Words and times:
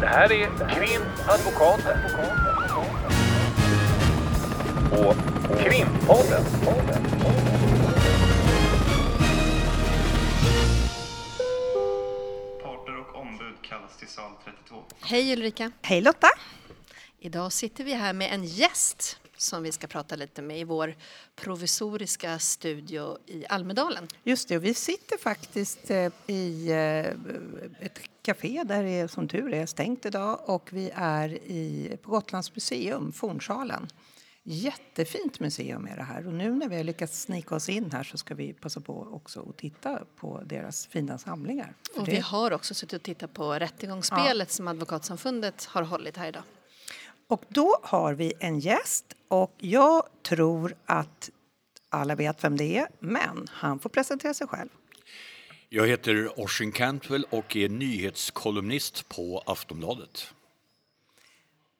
Det 0.00 0.06
här 0.06 0.32
är 0.32 0.46
Krimadvokaten. 0.74 1.98
Och 4.92 5.16
Krimpodden. 5.58 6.44
Parter 12.62 12.98
och 13.00 13.20
ombud 13.20 13.54
kallas 13.62 13.96
till 13.98 14.08
sal 14.08 14.32
32. 14.44 14.82
Hej 15.00 15.32
Ulrika! 15.32 15.72
Hej 15.82 16.00
Lotta! 16.00 16.28
Idag 17.18 17.52
sitter 17.52 17.84
vi 17.84 17.94
här 17.94 18.12
med 18.12 18.34
en 18.34 18.44
gäst 18.44 19.20
som 19.40 19.62
vi 19.62 19.72
ska 19.72 19.86
prata 19.86 20.16
lite 20.16 20.42
med 20.42 20.58
i 20.60 20.64
vår 20.64 20.94
provisoriska 21.36 22.38
studio 22.38 23.18
i 23.26 23.44
Almedalen. 23.48 24.08
Just 24.24 24.48
det, 24.48 24.56
och 24.56 24.64
vi 24.64 24.74
sitter 24.74 25.18
faktiskt 25.18 25.90
eh, 25.90 26.12
i 26.26 26.70
eh, 26.70 27.86
ett 27.86 27.98
café 28.22 28.62
där 28.64 28.84
det 28.84 29.08
som 29.08 29.28
tur 29.28 29.54
är 29.54 29.66
stängt 29.66 30.06
idag 30.06 30.40
och 30.50 30.68
vi 30.72 30.90
är 30.94 31.28
i, 31.32 31.96
på 32.02 32.10
Gotlands 32.10 32.54
museum, 32.54 33.12
Fornsalen. 33.12 33.88
Jättefint 34.42 35.40
museum 35.40 35.86
är 35.86 35.96
det 35.96 36.02
här 36.02 36.26
och 36.26 36.32
nu 36.34 36.50
när 36.54 36.68
vi 36.68 36.76
har 36.76 36.84
lyckats 36.84 37.20
snika 37.22 37.54
oss 37.54 37.68
in 37.68 37.90
här 37.92 38.02
så 38.04 38.18
ska 38.18 38.34
vi 38.34 38.52
passa 38.52 38.80
på 38.80 39.08
också 39.12 39.46
att 39.50 39.56
titta 39.58 40.00
på 40.16 40.42
deras 40.46 40.86
fina 40.86 41.18
samlingar. 41.18 41.74
Och 41.96 42.04
det- 42.04 42.10
vi 42.10 42.18
har 42.20 42.50
också 42.50 42.74
suttit 42.74 42.92
och 42.96 43.02
tittat 43.02 43.32
på 43.34 43.52
rättegångsspelet 43.54 44.50
som 44.50 44.68
Advokatsamfundet 44.68 45.64
har 45.64 45.82
hållit 45.82 46.16
här 46.16 46.28
idag. 46.28 46.42
Och 47.30 47.44
då 47.48 47.76
har 47.82 48.14
vi 48.14 48.32
en 48.38 48.58
gäst 48.58 49.04
och 49.28 49.54
jag 49.58 50.02
tror 50.22 50.74
att 50.86 51.30
alla 51.88 52.14
vet 52.14 52.44
vem 52.44 52.56
det 52.56 52.78
är, 52.78 52.88
men 52.98 53.46
han 53.50 53.78
får 53.78 53.90
presentera 53.90 54.34
sig 54.34 54.46
själv. 54.46 54.68
Jag 55.68 55.88
heter 55.88 56.40
Oisin 56.40 56.72
Cantwell 56.72 57.26
och 57.30 57.56
är 57.56 57.68
nyhetskolumnist 57.68 59.08
på 59.08 59.42
Aftonbladet. 59.46 60.32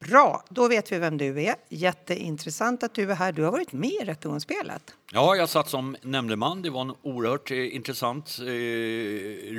Bra, 0.00 0.44
då 0.48 0.68
vet 0.68 0.92
vi 0.92 0.98
vem 0.98 1.18
du 1.18 1.42
är. 1.42 1.54
Jätteintressant 1.68 2.82
att 2.82 2.94
du 2.94 3.10
är 3.10 3.14
här. 3.14 3.32
Du 3.32 3.42
har 3.42 3.52
varit 3.52 3.72
med 3.72 3.90
i 3.90 4.04
rättegångsspelet. 4.04 4.94
Ja, 5.12 5.36
jag 5.36 5.48
satt 5.48 5.68
som 5.68 5.96
nämndeman. 6.02 6.62
Det 6.62 6.70
var 6.70 6.80
en 6.80 6.94
oerhört 7.02 7.50
eh, 7.50 7.74
intressant, 7.74 8.38
eh, 8.40 8.44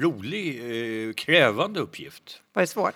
rolig, 0.02 0.60
eh, 1.08 1.14
krävande 1.14 1.80
uppgift. 1.80 2.42
Var 2.54 2.62
det 2.62 2.68
svårt? 2.68 2.96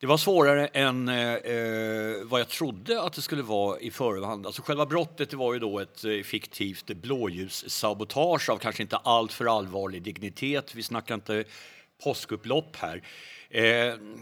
Det 0.00 0.06
var 0.06 0.16
svårare 0.16 0.66
än 0.66 1.08
eh, 1.08 1.34
eh, 1.34 2.24
vad 2.24 2.40
jag 2.40 2.48
trodde 2.48 3.02
att 3.02 3.12
det 3.12 3.22
skulle 3.22 3.42
vara 3.42 3.80
i 3.80 3.90
förhand. 3.90 4.46
Alltså 4.46 4.62
själva 4.62 4.86
brottet 4.86 5.34
var 5.34 5.52
ju 5.52 5.58
då 5.58 5.78
ett 5.78 6.04
eh, 6.04 6.20
fiktivt 6.22 6.86
blåljussabotage 6.86 8.50
av 8.50 8.58
kanske 8.58 8.82
inte 8.82 8.96
alltför 8.96 9.56
allvarlig 9.56 10.02
dignitet. 10.02 10.74
Vi 10.74 10.82
snackar 10.82 11.14
inte 11.14 11.44
påskupplopp 12.04 12.76
här. 12.76 13.02
Eh, 13.50 13.64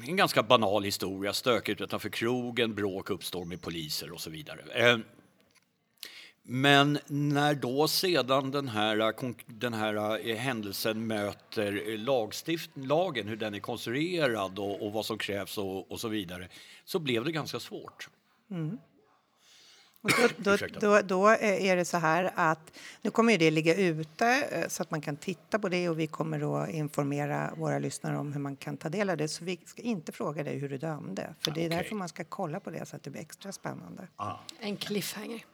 en 0.09 0.17
ganska 0.17 0.43
banal 0.43 0.85
historia, 0.85 1.33
stökigt 1.33 1.81
utanför 1.81 2.09
krogen, 2.09 2.75
bråk 2.75 3.11
uppstår 3.11 3.45
med 3.45 3.63
poliser 3.63 4.13
och 4.13 4.21
så 4.21 4.31
vidare. 4.31 4.61
Eh, 4.75 4.99
men 6.51 6.99
när 7.07 7.55
då 7.55 7.89
sedan 7.89 8.51
den 8.51 8.69
här, 8.69 8.99
äh, 8.99 9.31
den 9.47 9.75
här 9.75 10.29
äh, 10.29 10.37
händelsen 10.37 11.07
möter 11.07 11.91
äh, 11.91 11.99
lagstift, 11.99 12.71
lagen, 12.75 13.29
hur 13.29 13.37
den 13.37 13.55
är 13.55 13.59
konstruerad 13.59 14.59
och, 14.59 14.87
och 14.87 14.93
vad 14.93 15.07
som 15.07 15.19
krävs 15.19 15.59
och, 15.59 15.93
och 15.93 16.01
så 16.01 16.09
vidare, 16.09 16.49
så 16.85 16.99
blev 16.99 17.25
det 17.25 17.33
ganska 17.33 17.61
svårt. 17.61 18.09
Mm 18.51 18.79
då, 20.03 20.29
då, 20.39 20.57
då, 20.81 21.01
då 21.03 21.27
är 21.29 21.77
det 21.77 21.85
så 21.85 21.97
här 21.97 22.31
att 22.35 22.73
nu 23.03 23.11
kommer 23.11 23.33
ju 23.33 23.39
det 23.39 23.51
ligga 23.51 23.75
ute 23.75 24.27
eh, 24.53 24.69
så 24.69 24.83
att 24.83 24.91
man 24.91 25.01
kan 25.01 25.17
titta 25.17 25.59
på 25.59 25.69
det 25.69 25.89
och 25.89 25.99
vi 25.99 26.07
kommer 26.07 26.63
att 26.63 26.71
informera 26.71 27.55
våra 27.57 27.79
lyssnare 27.79 28.17
om 28.19 28.33
hur 28.33 28.41
man 28.41 28.57
kan 28.57 28.77
ta 28.77 28.89
del 28.89 29.11
av 29.11 29.17
det. 29.17 29.29
Så 29.29 29.45
vi 29.45 29.59
ska 29.65 29.83
inte 29.83 30.13
fråga 30.13 30.43
dig 30.45 30.59
hur 30.59 30.69
du 30.69 30.79
dömde, 30.79 31.35
för 31.41 31.51
det 31.51 31.61
är 31.61 31.67
Okej. 31.69 31.79
därför 31.79 31.95
man 31.95 32.09
ska 32.09 32.25
kolla 32.25 32.61
på 32.61 32.71
det 32.71 32.87
så 32.89 32.97
att 32.97 33.03
det 33.03 33.11
blir 33.11 33.21
extra 33.23 33.53
spännande. 33.53 34.09
En 34.61 34.77
cliffhanger. 34.77 35.45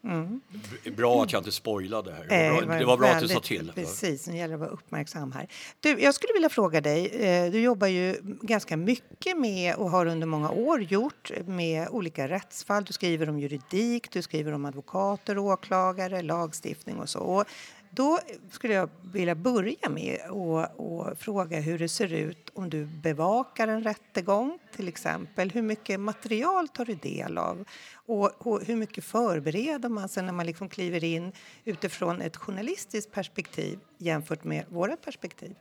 B- 0.84 0.90
Bra 0.90 1.22
att 1.22 1.32
jag 1.32 1.40
inte 1.40 1.52
spoilade 1.52 2.12
här. 2.12 2.24
Det 2.28 2.50
var 2.50 2.62
Eh, 2.62 2.66
bra, 2.66 2.78
det 2.78 2.84
var 2.84 2.96
bra 2.96 3.08
att 3.08 3.20
du 3.20 3.28
sa 3.28 3.34
väldigt- 3.34 3.44
till. 3.48 3.72
Precis, 3.74 4.28
nu 4.28 4.36
gäller 4.36 4.48
det 4.48 4.54
att 4.54 4.60
vara 4.60 4.70
uppmärksam 4.70 5.32
här. 5.32 5.48
Du, 5.80 6.00
jag 6.00 6.14
skulle 6.14 6.32
vilja 6.32 6.48
fråga 6.48 6.80
dig, 6.80 7.06
eh, 7.06 7.50
du 7.52 7.60
jobbar 7.60 7.86
ju 7.86 8.16
ganska 8.42 8.76
mycket 8.76 9.36
med 9.38 9.74
och 9.74 9.90
har 9.90 10.06
under 10.06 10.26
många 10.26 10.50
år 10.50 10.82
gjort 10.82 11.30
med 11.46 11.88
olika 11.88 12.28
rättsfall. 12.28 12.84
Du 12.84 12.92
skriver 12.92 13.28
om 13.28 13.38
juridik, 13.38 14.10
du 14.10 14.22
skriver 14.22 14.33
skriver 14.34 14.52
om 14.52 14.64
advokater, 14.64 15.38
åklagare, 15.38 16.22
lagstiftning 16.22 16.98
och 16.98 17.08
så. 17.08 17.20
Och 17.20 17.44
då 17.90 18.18
skulle 18.50 18.74
jag 18.74 18.88
vilja 19.12 19.34
börja 19.34 19.88
med 19.90 20.18
att 20.30 21.18
fråga 21.18 21.60
hur 21.60 21.78
det 21.78 21.88
ser 21.88 22.12
ut 22.12 22.50
om 22.54 22.70
du 22.70 22.86
bevakar 22.86 23.68
en 23.68 23.82
rättegång 23.82 24.58
till 24.76 24.88
exempel. 24.88 25.50
Hur 25.50 25.62
mycket 25.62 26.00
material 26.00 26.68
tar 26.68 26.84
du 26.84 26.94
del 26.94 27.38
av? 27.38 27.64
Och, 27.94 28.46
och 28.46 28.64
hur 28.64 28.76
mycket 28.76 29.04
förbereder 29.04 29.88
man 29.88 30.08
sig 30.08 30.22
när 30.22 30.32
man 30.32 30.46
liksom 30.46 30.68
kliver 30.68 31.04
in 31.04 31.32
utifrån 31.64 32.20
ett 32.20 32.36
journalistiskt 32.36 33.12
perspektiv 33.12 33.78
jämfört 33.98 34.44
med 34.44 34.64
vårt 34.68 35.04
perspektiv? 35.04 35.54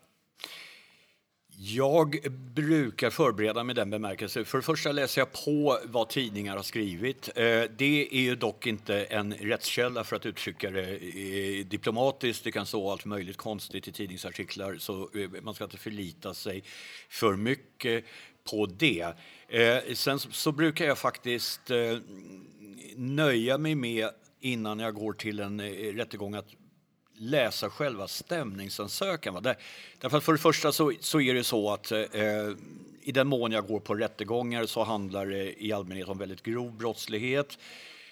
Jag 1.58 2.18
brukar 2.54 3.10
förbereda 3.10 3.64
mig 3.64 3.74
i 3.74 3.76
den 3.76 3.90
bemärkelsen. 3.90 4.46
För 4.46 4.58
det 4.58 4.62
första 4.64 4.92
läser 4.92 5.22
jag 5.22 5.32
på 5.32 5.80
vad 5.86 6.10
tidningar 6.10 6.56
har 6.56 6.64
skrivit. 6.64 7.30
Eh, 7.36 7.62
det 7.78 8.08
är 8.12 8.22
ju 8.22 8.36
dock 8.36 8.68
inte 8.68 9.04
en 9.04 9.34
rättskälla 9.34 10.04
för 10.04 10.16
att 10.16 10.26
uttrycka 10.26 10.72
det 10.72 10.90
eh, 10.96 11.66
diplomatiskt. 11.66 12.44
Det 12.44 12.52
kan 12.52 12.66
stå 12.66 12.92
allt 12.92 13.06
möjligt 13.06 13.38
konstigt 13.38 13.88
i 13.88 13.92
tidningsartiklar 13.92 14.76
så 14.80 15.10
eh, 15.16 15.30
man 15.42 15.54
ska 15.54 15.64
inte 15.64 15.78
förlita 15.78 16.34
sig 16.34 16.64
för 17.10 17.36
mycket 17.36 18.06
på 18.50 18.66
det. 18.66 19.14
Sen 19.94 20.20
så- 20.20 20.52
brukar 20.52 20.86
jag 20.86 20.98
faktiskt 20.98 21.62
nöja 22.96 23.58
mig 23.58 23.76
med 23.76 24.10
innan 24.40 24.80
jag 24.80 24.94
går 24.96 25.14
till 25.14 25.40
en 25.40 25.62
rättegång 25.96 26.36
att 26.36 26.48
läsa 27.16 27.70
själva 27.70 28.08
stämningsansökan. 28.08 29.34
Va? 29.34 29.40
Där, 29.40 29.58
därför 30.00 30.18
att 30.18 30.24
för 30.24 30.32
det 30.32 30.40
första 30.40 30.72
så, 30.72 30.92
så 31.00 31.22
är 31.22 31.34
det 31.34 31.44
så 31.44 31.74
att 31.74 31.92
eh, 31.92 32.00
i 33.02 33.12
den 33.12 33.28
mån 33.28 33.52
jag 33.52 33.68
går 33.68 33.80
på 33.80 33.96
rättegångar 33.96 34.66
så 34.66 34.84
handlar 34.84 35.26
det 35.26 35.64
i 35.64 35.74
allmänhet 35.74 36.08
om 36.08 36.18
väldigt 36.18 36.44
grov 36.44 36.78
brottslighet. 36.78 37.58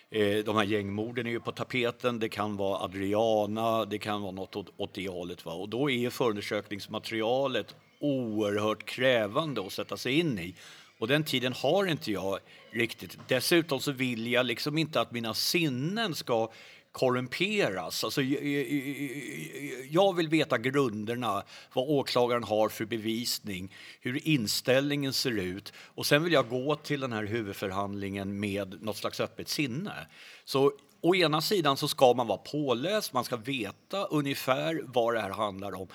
Eh, 0.09 0.37
de 0.37 0.55
här 0.55 0.63
gängmorden 0.63 1.27
är 1.27 1.31
ju 1.31 1.39
på 1.39 1.51
tapeten. 1.51 2.19
Det 2.19 2.29
kan 2.29 2.57
vara 2.57 2.83
Adriana, 2.83 3.85
det 3.85 3.97
kan 3.97 4.21
vara 4.21 4.31
något 4.31 4.55
åt, 4.55 4.73
åt 4.77 4.93
det 4.93 5.07
hållet. 5.07 5.45
Va? 5.45 5.53
Och 5.53 5.69
då 5.69 5.89
är 5.89 6.09
förundersökningsmaterialet 6.09 7.75
oerhört 7.99 8.85
krävande 8.85 9.61
att 9.65 9.73
sätta 9.73 9.97
sig 9.97 10.19
in 10.19 10.39
i. 10.39 10.55
Och 10.99 11.07
den 11.07 11.23
tiden 11.23 11.53
har 11.53 11.85
inte 11.85 12.11
jag 12.11 12.39
riktigt. 12.71 13.17
Dessutom 13.27 13.79
så 13.79 13.91
vill 13.91 14.31
jag 14.31 14.45
liksom 14.45 14.77
inte 14.77 15.01
att 15.01 15.11
mina 15.11 15.33
sinnen 15.33 16.15
ska 16.15 16.51
korrumperas. 16.91 18.03
Alltså, 18.03 18.21
jag- 18.21 20.15
vill 20.15 20.27
veta 20.29 20.57
grunderna, 20.57 21.43
vad 21.73 21.89
åklagaren 21.89 22.43
har 22.43 22.69
för 22.69 22.85
bevisning, 22.85 23.73
hur 24.01 24.27
inställningen 24.27 25.13
ser 25.13 25.31
ut 25.39 25.73
och 25.77 26.05
sen 26.05 26.23
vill 26.23 26.33
jag 26.33 26.49
gå 26.49 26.75
till 26.75 26.99
den 26.99 27.13
här 27.13 27.23
huvudförhandlingen 27.23 28.39
med 28.39 28.81
något 28.81 28.97
slags 28.97 29.19
öppet 29.19 29.49
sinne. 29.49 30.07
Så 30.45 30.71
å 31.01 31.15
ena 31.15 31.41
sidan 31.41 31.77
så 31.77 31.87
ska 31.87 32.13
man 32.13 32.27
vara 32.27 32.37
påläst, 32.37 33.13
man 33.13 33.23
ska 33.23 33.35
veta 33.35 34.05
ungefär 34.05 34.81
vad 34.85 35.13
det 35.13 35.21
här 35.21 35.29
handlar 35.29 35.81
om. 35.81 35.87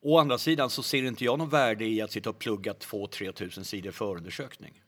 Å 0.00 0.18
andra 0.18 0.38
sidan 0.38 0.70
så 0.70 0.82
ser 0.82 1.02
inte 1.02 1.24
jag 1.24 1.38
någon 1.38 1.48
värde 1.48 1.84
i 1.84 2.00
att 2.00 2.12
sitta 2.12 2.30
och 2.30 2.38
plugga 2.38 2.72
2-3 2.72 3.32
tusen 3.32 3.64
sidor 3.64 3.90
förundersökning. 3.90 4.82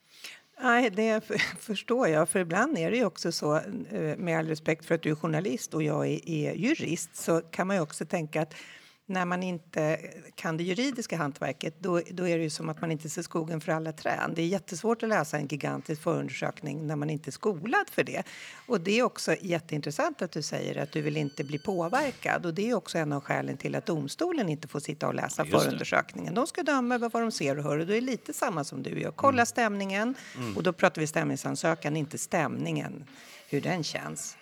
Nej, 0.60 0.91
det 0.91 1.25
förstår 1.59 2.09
jag. 2.09 2.28
För 2.28 2.41
ibland 2.41 2.78
är 2.78 2.91
det 2.91 2.97
ju 2.97 3.04
också 3.04 3.32
så, 3.32 3.56
eh, 3.56 4.16
med 4.16 4.38
all 4.38 4.47
respekt 4.47 4.87
för 4.87 4.94
att 4.94 5.03
du 5.03 5.10
är 5.10 5.15
journalist 5.15 5.75
och 5.75 5.82
jag 5.82 6.06
är, 6.06 6.28
är 6.28 6.54
jurist, 6.54 7.16
så 7.16 7.41
kan 7.41 7.66
man 7.66 7.76
ju 7.76 7.82
också 7.82 8.04
tänka 8.06 8.42
att 8.42 8.54
när 9.06 9.25
man 9.25 9.42
inte 9.42 9.98
kan 10.34 10.56
det 10.56 10.65
juridiska 10.65 11.16
hantverket 11.16 11.75
då, 11.78 12.00
då 12.10 12.28
är 12.28 12.38
det 12.38 12.44
ju 12.44 12.50
som 12.50 12.69
att 12.69 12.81
man 12.81 12.91
inte 12.92 13.09
ser 13.10 13.22
skogen 13.22 13.60
för 13.60 13.72
alla 13.72 13.92
träd. 13.92 14.32
Det 14.36 14.42
är 14.42 14.47
jättesvårt 14.47 15.03
att 15.03 15.09
läsa 15.09 15.39
en 15.39 15.47
gigantisk 15.47 16.03
förundersökning 16.03 16.86
när 16.86 16.97
man 16.97 17.10
inte 17.10 17.30
är 17.30 17.33
skolad 17.33 17.91
för 17.91 18.04
det. 18.04 18.22
Och 18.66 18.80
det 18.80 18.98
är 18.98 19.03
också 19.03 19.36
jätteintressant 19.41 20.22
att 20.22 20.33
du 20.33 20.42
säger 20.42 20.83
att 20.83 20.92
du 20.92 21.03
vill 21.03 21.16
inte 21.16 21.45
bli 21.45 21.59
påverkad. 21.59 22.47
Och 22.47 22.54
det 22.54 22.71
är 22.71 22.74
också 22.74 22.98
en 22.98 23.12
av 23.12 23.21
skälen 23.21 23.56
till 23.56 23.74
att 23.74 23.86
domstolen 23.86 24.48
inte 24.48 24.68
får 24.68 24.80
sitta 24.80 25.07
och 25.07 25.15
läsa 25.15 25.42
Just 25.45 25.53
det. 25.53 25.60
förundersökningen. 25.65 26.34
De 26.34 26.47
ska 26.47 26.62
döma 26.62 26.95
över 26.95 27.09
vad 27.09 27.22
de 27.22 27.33
ser 27.33 27.59
och 27.59 27.65
hör 27.65 27.78
och 27.78 27.86
det 27.86 27.97
är 27.97 28.00
lite 28.00 28.33
samma 28.33 28.65
som 28.65 28.83
du 28.83 29.00
gör. 29.00 29.10
Kolla 29.10 29.47
stämningen 29.47 30.15
och 30.57 30.62
då 30.62 30.72
pratar 30.72 31.00
vi 31.00 31.07
stämningsansökan, 31.07 31.97
inte 31.97 32.18
stämningen, 32.18 33.04
hur 33.48 33.60
den 33.60 33.84
känns. 33.84 34.36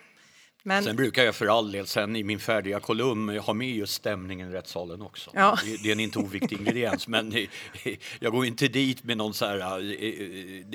Men 0.62 0.84
Sen 0.84 0.96
brukar 0.96 1.24
jag 1.24 1.34
för 1.34 1.58
all 1.58 1.72
del 1.72 1.86
sen 1.86 2.16
i 2.16 2.22
min 2.22 2.38
färdiga 2.38 2.80
kolumn 2.80 3.38
ha 3.38 3.52
med 3.52 3.70
just 3.70 3.94
stämningen 3.94 4.50
i 4.50 4.52
rättssalen 4.52 5.02
också. 5.02 5.30
Ja. 5.34 5.58
Det, 5.82 5.88
är 5.88 5.92
en 5.92 6.00
inte 6.00 6.18
oviktig 6.18 6.58
ingrediens, 6.58 7.08
men 7.08 7.34
jag 8.20 8.32
går 8.32 8.46
inte 8.46 8.68
dit 8.68 9.04
med 9.04 9.16
någon 9.16 9.34
så 9.34 9.46
här, 9.46 9.58
eh, 9.58 10.08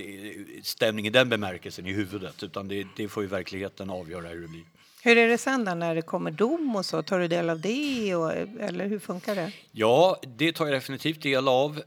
eh, 0.05 0.61
stämning 0.63 1.07
i 1.07 1.09
den 1.09 1.29
bemärkelsen 1.29 1.85
i 1.85 1.93
huvudet, 1.93 2.43
utan 2.43 2.67
det, 2.67 2.87
det 2.95 3.07
får 3.07 3.23
ju 3.23 3.29
verkligheten 3.29 3.89
avgöra 3.89 4.27
hur 4.27 4.41
det 4.41 4.47
blir. 4.47 4.63
hur 5.03 5.17
är 5.17 5.27
det 5.27 5.37
sen 5.37 5.65
då 5.65 5.73
när 5.73 5.95
det 5.95 6.01
kommer 6.01 6.31
dom 6.31 6.75
och 6.75 6.85
så? 6.85 7.03
Tar 7.03 7.19
du 7.19 7.27
del 7.27 7.49
av 7.49 7.59
det 7.59 8.15
och, 8.15 8.31
eller 8.59 8.87
hur 8.87 8.99
funkar 8.99 9.35
det? 9.35 9.51
Ja, 9.71 10.21
det 10.37 10.51
tar 10.51 10.65
jag 10.65 10.73
definitivt 10.73 11.21
del 11.21 11.47
av. 11.47 11.81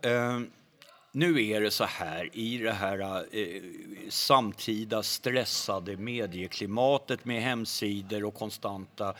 Nu 1.12 1.46
är 1.46 1.60
det 1.60 1.70
så 1.70 1.84
här 1.84 2.30
i 2.32 2.58
det 2.58 2.72
här 2.72 3.24
eh, 3.36 3.62
samtida 4.08 5.02
stressade 5.02 5.96
medieklimatet 5.96 7.24
med 7.24 7.42
hemsidor 7.42 8.24
och 8.24 8.34
konstanta 8.34 9.14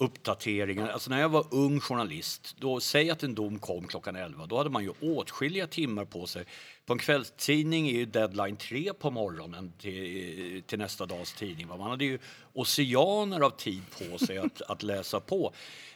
uppdateringar. 0.00 0.88
Alltså 0.88 1.10
när 1.10 1.20
jag 1.20 1.28
var 1.28 1.46
ung 1.50 1.80
journalist, 1.80 2.56
då 2.58 2.80
säg 2.80 3.10
att 3.10 3.22
en 3.22 3.34
dom 3.34 3.58
kom 3.58 3.86
klockan 3.86 4.16
11, 4.16 4.46
då 4.46 4.58
hade 4.58 4.70
man 4.70 4.82
ju 4.82 4.92
åtskilliga 5.00 5.66
timmar 5.66 6.04
på 6.04 6.26
sig. 6.26 6.44
På 6.86 6.92
en 6.92 6.98
kvällstidning 6.98 7.88
är 7.88 7.92
ju 7.92 8.04
deadline 8.06 8.56
tre 8.56 8.92
på 8.92 9.10
morgonen 9.10 9.72
till, 9.78 10.62
till 10.66 10.78
nästa 10.78 11.06
dags 11.06 11.32
tidning. 11.32 11.66
Va? 11.66 11.76
Man 11.76 11.90
hade 11.90 12.04
ju 12.04 12.18
oceaner 12.52 13.40
av 13.40 13.50
tid 13.50 13.82
på 13.98 14.18
sig 14.18 14.38
att, 14.38 14.62
att 14.68 14.82
läsa 14.82 15.20
på. 15.20 15.52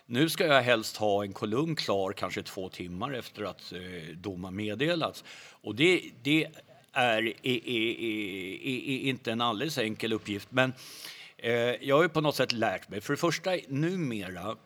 Nu 0.06 0.28
ska 0.28 0.46
jag 0.46 0.62
helst 0.62 0.96
ha 0.96 1.24
en 1.24 1.32
kolumn 1.32 1.76
klar 1.76 2.12
kanske 2.12 2.42
två 2.42 2.68
timmar 2.68 3.12
efter 3.12 3.42
att 3.44 3.72
eh, 3.72 4.16
domen 4.16 4.56
meddelats. 4.56 5.24
Och 5.50 5.74
det, 5.74 6.02
det 6.22 6.46
är, 6.92 7.22
är, 7.22 7.46
är, 7.46 7.98
är, 8.66 9.08
inte 9.08 9.32
en 9.32 9.40
alldeles 9.40 9.78
enkel 9.78 10.12
uppgift. 10.12 10.48
Men 10.50 10.72
jag 11.81 11.96
har 11.96 12.02
ju 12.02 12.08
på 12.08 12.20
något 12.20 12.37
sätt 12.37 12.52
lärt 12.52 12.88
mig, 12.88 13.00
för 13.00 13.12
det 13.12 13.17
första 13.17 13.50
numera 13.69 14.56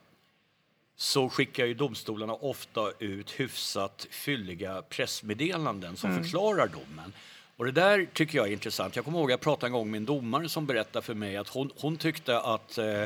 så 0.97 1.29
skickar 1.29 1.67
ju 1.67 1.75
domstolarna 1.75 2.35
ofta 2.35 2.93
ut 2.99 3.31
hyfsat 3.31 4.07
fylliga 4.11 4.83
pressmeddelanden 4.83 5.97
som 5.97 6.11
mm. 6.11 6.23
förklarar 6.23 6.69
domen. 6.69 7.13
Och 7.57 7.65
det 7.65 7.73
där 7.73 8.07
tycker 8.13 8.39
jag 8.39 8.49
är 8.49 8.53
intressant. 8.53 8.97
Jag 8.97 9.05
kommer 9.05 9.19
ihåg 9.19 9.31
att 9.31 9.33
jag 9.33 9.41
pratade 9.41 9.67
en 9.67 9.73
gång 9.73 9.91
med 9.91 9.99
en 9.99 10.05
domare 10.05 10.49
som 10.49 10.67
berättade 10.67 11.07
för 11.07 11.15
mig 11.15 11.37
att 11.37 11.49
hon, 11.49 11.71
hon 11.81 11.97
tyckte 11.97 12.41
att 12.41 12.79
eh, 12.79 13.05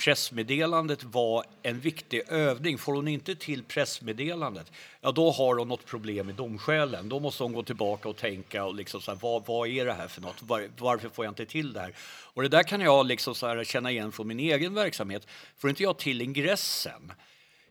pressmeddelandet 0.00 1.04
var 1.04 1.44
en 1.62 1.80
viktig 1.80 2.22
övning. 2.28 2.78
Får 2.78 2.94
hon 2.94 3.08
inte 3.08 3.34
till 3.34 3.62
pressmeddelandet, 3.62 4.72
ja 5.00 5.12
då 5.12 5.30
har 5.30 5.56
hon 5.56 5.68
något 5.68 5.86
problem 5.86 6.30
i 6.30 6.32
domskälen. 6.32 7.08
Då 7.08 7.20
måste 7.20 7.42
hon 7.42 7.52
gå 7.52 7.62
tillbaka 7.62 8.08
och 8.08 8.16
tänka 8.16 8.64
och 8.64 8.74
liksom 8.74 9.00
så 9.00 9.10
här, 9.10 9.18
vad, 9.22 9.46
vad 9.46 9.68
är 9.68 9.84
det 9.84 9.92
här 9.92 10.08
för 10.08 10.20
något? 10.20 10.42
Var, 10.42 10.68
varför 10.78 11.08
får 11.08 11.24
jag 11.24 11.32
inte 11.32 11.46
till 11.46 11.72
det 11.72 11.80
här? 11.80 11.94
Och 12.34 12.42
det 12.42 12.48
där 12.48 12.62
kan 12.62 12.80
jag 12.80 13.06
liksom 13.06 13.34
så 13.34 13.46
här 13.46 13.64
känna 13.64 13.90
igen 13.90 14.12
från 14.12 14.28
min 14.28 14.40
egen 14.40 14.74
verksamhet. 14.74 15.26
Får 15.58 15.70
inte 15.70 15.82
jag 15.82 15.98
till 15.98 16.22
ingressen, 16.22 17.12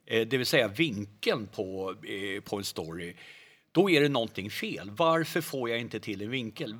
eh, 0.05 0.27
det 0.27 0.37
vill 0.37 0.45
säga 0.45 0.67
vinkeln 0.67 1.47
på, 1.47 1.95
eh, 2.03 2.41
på 2.41 2.57
en 2.57 2.63
story, 2.63 3.15
då 3.71 3.89
är 3.89 4.01
det 4.01 4.09
någonting 4.09 4.51
fel. 4.51 4.91
Varför 4.91 5.41
får 5.41 5.69
jag 5.69 5.79
inte 5.79 5.99
till 5.99 6.21
en 6.21 6.29
vinkel? 6.29 6.75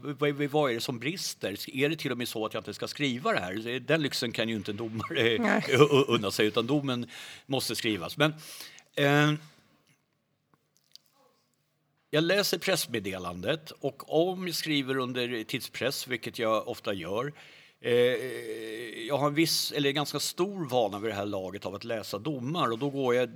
Vad 0.50 0.70
är 0.70 0.74
det 0.74 0.82
som 0.82 1.00
brister? 1.00 1.76
Är 1.78 1.90
det 1.90 1.96
till 1.96 2.12
och 2.12 2.18
med 2.18 2.28
så 2.28 2.46
att 2.46 2.54
jag 2.54 2.62
inte 2.62 2.74
ska 2.74 2.88
skriva 2.88 3.34
det 3.34 3.40
här? 3.40 3.80
Den 3.80 4.02
lyxen 4.02 4.32
kan 4.32 4.50
ju 4.50 4.56
inte 4.56 4.72
en 4.72 4.78
domare 4.78 5.64
unna 6.08 6.32
sig, 6.32 6.48
utan 6.48 6.68
domen 6.68 7.10
måste 7.46 7.76
skrivas. 7.76 8.18
Men, 8.18 8.34
eh, 8.96 9.34
jag 12.10 12.24
läser 12.24 12.58
pressmeddelandet 12.58 13.72
och 13.72 14.30
om 14.32 14.48
jag 14.48 14.56
skriver 14.56 14.98
under 14.98 15.44
tidspress, 15.44 16.08
vilket 16.08 16.40
jag 16.40 16.68
ofta 16.68 16.94
gör, 16.94 17.34
Eh, 17.34 17.34
Eh, 17.82 17.94
jag 19.08 19.18
har 19.18 19.28
en 19.28 19.34
viss, 19.34 19.72
eller 19.72 19.92
ganska 19.92 20.20
stor 20.20 20.66
vana 20.66 21.00
vid 21.00 21.12
det 21.12 21.16
här 21.16 21.26
laget 21.26 21.66
av 21.66 21.76
att 21.76 21.84
läsa 21.84 22.18
domar 22.18 22.72
och 22.72 22.80
då 22.80 22.90
går 22.90 23.16
jag 23.16 23.30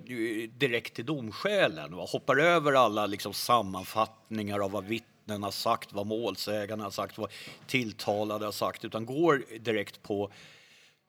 direkt 0.58 0.94
till 0.94 1.06
domskälen 1.06 1.94
och 1.94 2.10
hoppar 2.10 2.38
över 2.38 2.74
alla 2.74 3.06
liksom 3.06 3.34
sammanfattningar 3.34 4.60
av 4.60 4.72
vad 4.72 4.86
vittnen 4.86 5.44
har 5.44 5.52
sagt, 5.52 5.94
vad 5.94 6.08
målsägarna 6.08 6.84
har 6.84 6.92
sagt, 6.92 7.18
vad 7.18 7.32
tilltalade 7.68 8.46
har 8.46 8.52
sagt, 8.52 8.86
utan 8.86 9.06
går 9.06 9.44
direkt 9.60 10.04
på 10.04 10.32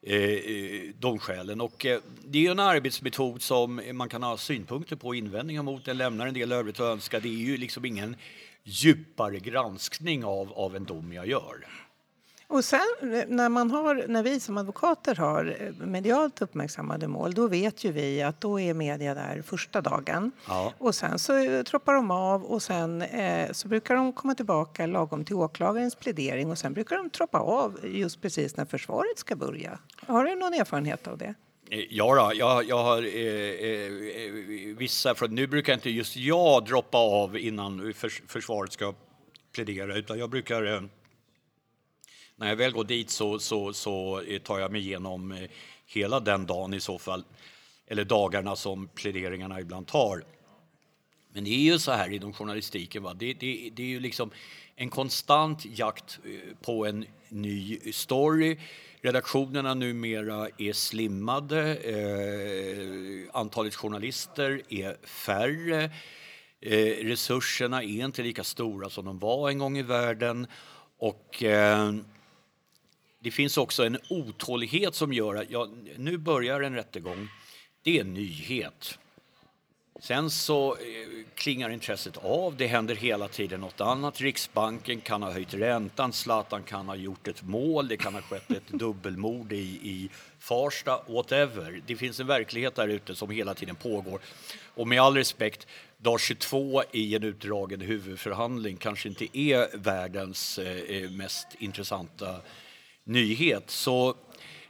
eh, 0.07 0.21
eh 0.21 0.91
domskälen. 0.99 1.61
Och, 1.61 1.87
eh, 1.87 2.01
det 2.25 2.47
är 2.47 2.51
en 2.51 2.61
arbetsmetod 2.61 3.43
som 3.43 3.83
man 3.93 4.09
kan 4.09 4.23
ha 4.23 4.37
synpunkter 4.37 4.97
på 4.97 5.09
och 5.09 5.17
invändningar 5.17 5.63
mot. 5.63 5.85
Den 5.85 5.99
lämnar 5.99 6.27
en 6.27 6.35
del 6.35 6.53
övrigt 6.53 6.81
att 6.81 6.93
önska. 6.93 7.21
Det 7.21 7.29
är 7.29 7.33
ju 7.33 7.57
liksom 7.57 7.85
ingen 7.85 8.17
djupare 8.63 9.39
granskning 9.39 10.25
av, 10.25 10.53
av 10.53 10.77
en 10.77 10.85
dom 10.85 11.13
jag 11.13 11.27
gör. 11.27 11.67
Och 12.55 12.65
sen 12.65 12.81
när, 13.29 13.49
man 13.49 13.71
har, 13.71 14.05
när 14.09 14.23
vi 14.23 14.41
som 14.41 14.59
advokater 14.59 15.15
har 15.15 15.57
eh, 15.61 15.87
medialt 15.87 16.43
uppmärksammade 16.43 17.09
mål 17.09 17.35
då 17.35 17.49
vet 17.49 17.85
ju 17.85 17.93
vi 17.93 18.23
att 18.23 18.41
då 18.41 18.61
är 18.61 18.75
media 18.75 19.15
där 19.15 19.43
första 19.43 19.81
dagen. 19.81 20.33
Ja. 20.49 20.73
Och 20.79 20.95
sen 20.95 21.19
så 21.19 21.37
eh, 21.37 21.63
troppar 21.63 21.95
de 21.95 22.11
av 22.11 22.45
och 22.45 22.63
sen 22.63 23.03
eh, 23.03 23.53
så 23.53 23.69
brukar 23.69 23.95
de 23.95 24.13
komma 24.13 24.35
tillbaka 24.35 24.87
lagom 24.87 25.25
till 25.25 25.35
åklagarens 25.35 25.95
plädering 25.95 26.51
och 26.51 26.59
sen 26.59 26.73
brukar 26.73 26.97
de 26.97 27.11
troppa 27.11 27.39
av 27.39 27.79
just 27.83 28.23
precis 28.23 28.57
när 28.57 28.65
försvaret 28.65 29.19
ska 29.19 29.37
börja. 29.37 29.79
Har 30.07 30.25
du 30.25 30.35
någon 30.35 30.55
erfarenhet 30.55 31.07
av 31.07 31.19
det? 31.19 31.35
Eh, 31.71 31.81
ja, 31.91 32.15
då, 32.15 32.39
jag, 32.39 32.65
jag 32.65 32.83
har 32.83 33.03
eh, 33.03 33.71
eh, 33.71 34.77
vissa, 34.77 35.15
för 35.15 35.29
nu 35.29 35.47
brukar 35.47 35.75
inte 35.75 35.91
just 35.91 36.17
jag 36.17 36.65
droppa 36.65 36.99
av 36.99 37.39
innan 37.39 37.93
förs 37.95 38.23
försvaret 38.27 38.73
ska 38.73 38.95
plädera 39.55 39.97
utan 39.97 40.19
jag 40.19 40.31
brukar 40.31 40.89
när 42.45 42.51
jag 42.51 42.57
väl 42.57 42.73
går 42.73 42.85
dit 42.85 43.11
så, 43.11 43.39
så, 43.39 43.73
så 43.73 44.21
eh, 44.21 44.39
tar 44.39 44.59
jag 44.59 44.73
mig 44.73 44.81
igenom 44.81 45.33
eh, 45.33 45.51
hela 45.87 46.21
den 46.21 46.47
dagen 46.47 46.75
i 46.75 46.81
så 46.81 46.99
fall, 46.99 47.25
eller 47.87 48.05
dagarna 48.05 48.57
som 48.57 48.89
pläderingarna 48.89 49.61
ibland 49.61 49.87
tar. 49.87 50.25
Men 51.33 51.45
det 51.45 51.51
är 51.51 51.73
ju 51.73 51.79
så 51.79 51.93
här 51.93 52.13
inom 52.13 52.33
journalistiken, 52.33 53.03
va? 53.03 53.15
Det, 53.15 53.35
det, 53.35 53.71
det 53.73 53.83
är 53.83 53.87
ju 53.87 54.01
liksom 54.01 54.31
en 54.77 54.91
konstant 54.91 55.65
jakt 55.65 56.19
eh, 56.25 56.57
på 56.63 56.87
en 56.87 57.07
ny 57.29 57.79
story. 57.93 58.59
Redaktionerna 59.01 59.75
numera 59.75 60.49
är 60.59 60.73
slimmade, 60.73 61.77
eh, 61.77 63.41
antalet 63.41 63.75
journalister 63.75 64.63
är 64.69 65.07
färre, 65.07 65.85
eh, 66.61 67.05
resurserna 67.05 67.83
är 67.83 68.05
inte 68.05 68.23
lika 68.23 68.45
stora 68.45 68.91
som 68.91 69.05
de 69.05 69.19
var 69.19 69.51
en 69.51 69.59
gång 69.59 69.79
i 69.79 69.83
världen. 69.83 70.47
Och 70.99 71.43
eh, 71.43 71.95
det 73.25 73.31
finns 73.31 73.57
också 73.57 73.87
en 73.87 73.99
otålighet 74.09 74.95
som 74.95 75.13
gör 75.13 75.35
att 75.35 75.51
ja, 75.51 75.69
nu 75.97 76.17
börjar 76.19 76.61
en 76.61 76.75
rättegång. 76.75 77.29
Det 77.83 77.97
är 77.97 78.01
en 78.01 78.15
nyhet. 78.15 78.99
Sen 80.01 80.31
så 80.31 80.73
eh, 80.73 80.79
klingar 81.35 81.71
intresset 81.71 82.17
av. 82.17 82.57
Det 82.57 82.67
händer 82.67 82.95
hela 82.95 83.29
tiden 83.29 83.61
något 83.61 83.81
annat. 83.81 84.21
Riksbanken 84.21 85.01
kan 85.01 85.23
ha 85.23 85.31
höjt 85.31 85.55
räntan, 85.55 86.13
Zlatan 86.13 86.63
kan 86.63 86.89
ha 86.89 86.97
gjort 86.97 87.29
ett 87.29 87.43
mål, 87.43 87.89
det 87.89 87.97
kan 87.97 88.15
ha 88.15 88.23
skett 88.23 88.51
ett 88.51 88.69
dubbelmord 88.69 89.53
i, 89.53 89.81
i 89.83 90.11
Farsta, 90.39 91.01
whatever. 91.07 91.83
Det 91.87 91.97
finns 91.97 92.21
en 92.21 92.27
verklighet 92.27 92.75
där 92.75 92.89
ute 92.89 93.15
som 93.15 93.31
hela 93.31 93.55
tiden 93.55 93.77
pågår. 93.77 94.21
Och 94.75 94.89
med 94.89 95.01
all 95.01 95.17
respekt, 95.17 95.67
dag 95.99 96.21
22 96.21 96.83
i 96.93 97.15
en 97.15 97.23
utdragen 97.23 97.81
huvudförhandling 97.81 98.77
kanske 98.77 99.09
inte 99.09 99.39
är 99.39 99.77
världens 99.77 100.59
eh, 100.59 100.77
eh 100.77 101.11
mest 101.11 101.47
intressanta 101.59 102.41
nyhet. 103.05 103.71
Så 103.71 104.17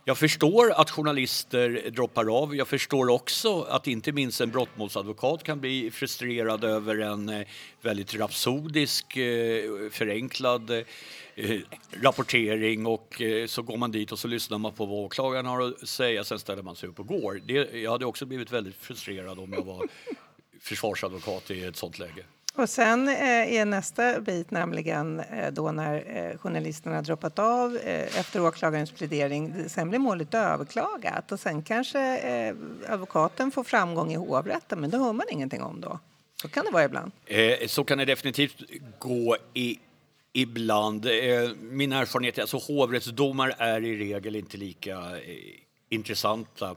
jag 0.06 0.18
förstår 0.18 0.72
att 0.72 0.90
journalister 0.90 1.90
droppar 1.90 2.36
av. 2.42 2.56
Jag 2.56 2.68
förstår 2.68 3.08
också 3.08 3.62
att 3.62 3.86
inte 3.86 4.12
minst 4.12 4.40
en 4.40 4.50
brottmålsadvokat 4.50 5.42
kan 5.42 5.60
bli 5.60 5.90
frustrerad 5.90 6.64
över 6.64 6.98
en 6.98 7.28
eh, 7.28 7.46
väldigt 7.80 8.14
rapsodisk, 8.14 9.16
eh, 9.16 9.90
förenklad 9.90 10.70
eh, 10.70 11.58
rapportering 12.02 12.86
och 12.86 13.22
så 13.46 13.62
går 13.62 13.76
man 13.76 13.90
dit 13.90 14.12
och 14.12 14.18
så 14.18 14.28
lyssnar 14.28 14.58
man 14.58 14.72
på 14.72 14.86
vad 14.86 14.98
åklagaren 15.04 15.46
har 15.46 15.60
att 15.60 15.88
säga, 15.88 16.24
sen 16.24 16.38
ställer 16.38 16.62
man 16.62 16.76
sig 16.76 16.88
upp 16.88 16.98
och 16.98 17.06
går. 17.06 17.40
Det, 17.44 17.82
jag 17.82 17.90
hade 17.90 18.06
också 18.06 18.26
blivit 18.26 18.52
väldigt 18.52 18.76
frustrerad 18.76 19.38
om 19.38 19.52
jag 19.52 19.64
var 19.64 19.88
försvarsadvokat 20.60 21.50
i 21.50 21.64
ett 21.64 21.76
sånt 21.76 21.98
läge. 21.98 22.24
Och 22.56 22.70
sen 22.70 23.08
eh, 23.08 23.54
är 23.54 23.64
nästa 23.64 24.20
bit 24.20 24.50
nämligen 24.50 25.20
eh, 25.20 25.52
då 25.52 25.72
när 25.72 26.16
eh, 26.16 26.38
journalisterna 26.38 27.02
droppat 27.02 27.38
av 27.38 27.76
eh, 27.76 28.18
efter 28.20 28.42
åklagarens 28.42 28.90
plädering. 28.92 29.68
Sen 29.68 29.88
blir 29.88 29.98
målet 29.98 30.34
överklagat 30.34 31.32
och 31.32 31.40
sen 31.40 31.62
kanske 31.62 32.18
eh, 32.18 32.54
advokaten 32.88 33.50
får 33.50 33.64
framgång 33.64 34.12
i 34.12 34.16
hovrätten 34.16 34.80
men 34.80 34.90
det 34.90 34.98
hör 34.98 35.12
man 35.12 35.26
ingenting 35.30 35.62
om 35.62 35.80
då. 35.80 35.98
Så 36.42 36.48
kan 36.48 36.64
det 36.64 36.70
vara 36.70 36.84
ibland. 36.84 37.12
Eh, 37.26 37.66
så 37.66 37.84
kan 37.84 37.98
det 37.98 38.04
definitivt 38.04 38.56
gå 38.98 39.36
i 39.54 39.78
ibland. 40.32 41.06
min 41.60 41.92
erfarenhet 41.92 42.38
är 42.38 42.42
att 42.42 42.54
alltså, 42.54 42.72
hovrättsdomar 42.72 43.54
är 43.58 43.84
i 43.84 43.98
regel 43.98 44.36
inte 44.36 44.56
lika 44.56 44.98
intressanta. 45.88 46.76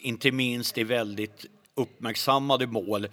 inte 0.00 0.32
minst 0.32 0.78
i 0.78 0.84
väldigt 0.84 1.46
uppmärksammade 1.74 2.66
mål 2.66 3.08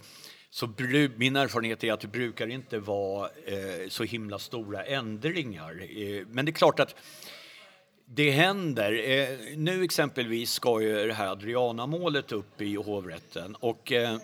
så 0.56 0.70
min 1.16 1.36
erfarenhet 1.36 1.84
är 1.84 1.94
att 1.94 2.00
det 2.00 2.08
brukar 2.08 2.48
inte 2.48 2.80
vara 2.80 3.30
eh, 3.46 3.90
så 3.90 4.04
himla 4.04 4.40
stora 4.40 4.84
ändringar. 4.84 5.82
Eh, 5.82 6.28
men 6.28 6.46
det 6.46 6.52
är 6.52 6.54
klart 6.54 6.80
att 6.80 6.96
det 8.06 8.32
händer. 8.32 9.10
Eh, 9.10 9.58
nu 9.58 9.84
exempelvis 9.84 10.52
ska 10.52 10.82
ju 10.82 11.08
det 11.08 11.14
här 11.14 11.28
Adriana-målet 11.28 12.32
upp 12.32 12.62
i 12.62 12.76
hovrätten 12.76 13.56
och 13.56 13.92
eh, 13.92 14.18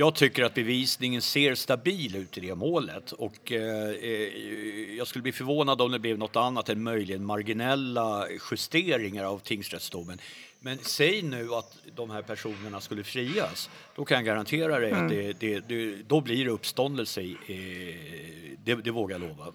jag 0.00 0.14
tycker 0.14 0.44
att 0.44 0.54
bevisningen 0.54 1.22
ser 1.22 1.54
stabil 1.54 2.16
ut 2.16 2.38
i 2.38 2.40
det 2.40 2.54
målet 2.54 3.12
och 3.12 3.52
eh, 3.52 3.88
eh, 3.90 4.96
jag 4.96 5.06
skulle 5.06 5.22
bli 5.22 5.32
förvånad 5.32 5.80
om 5.80 5.92
det 5.92 5.98
blev 5.98 6.18
något 6.18 6.36
annat 6.36 6.68
än 6.68 6.82
möjligen 6.82 7.24
marginella 7.24 8.26
justeringar 8.50 9.24
av 9.24 9.38
tingsrättsdomen. 9.38 10.18
Men 10.60 10.78
säg 10.78 11.22
nu 11.22 11.54
att 11.54 11.76
de 11.96 12.10
här 12.10 12.22
personerna 12.22 12.80
skulle 12.80 13.04
frias, 13.04 13.70
då 13.96 14.04
kan 14.04 14.16
jag 14.16 14.24
garantera 14.24 14.78
dig 14.78 14.92
att 14.92 15.08
det, 15.08 15.32
det, 15.32 15.60
det, 15.68 15.96
då 16.08 16.20
blir 16.20 16.44
det 16.44 16.50
uppståndelse, 16.50 17.20
i, 17.20 17.32
eh, 17.32 18.58
det, 18.64 18.74
det 18.74 18.90
vågar 18.90 19.18
jag 19.20 19.28
lova, 19.28 19.52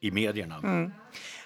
i 0.00 0.10
medierna. 0.10 0.90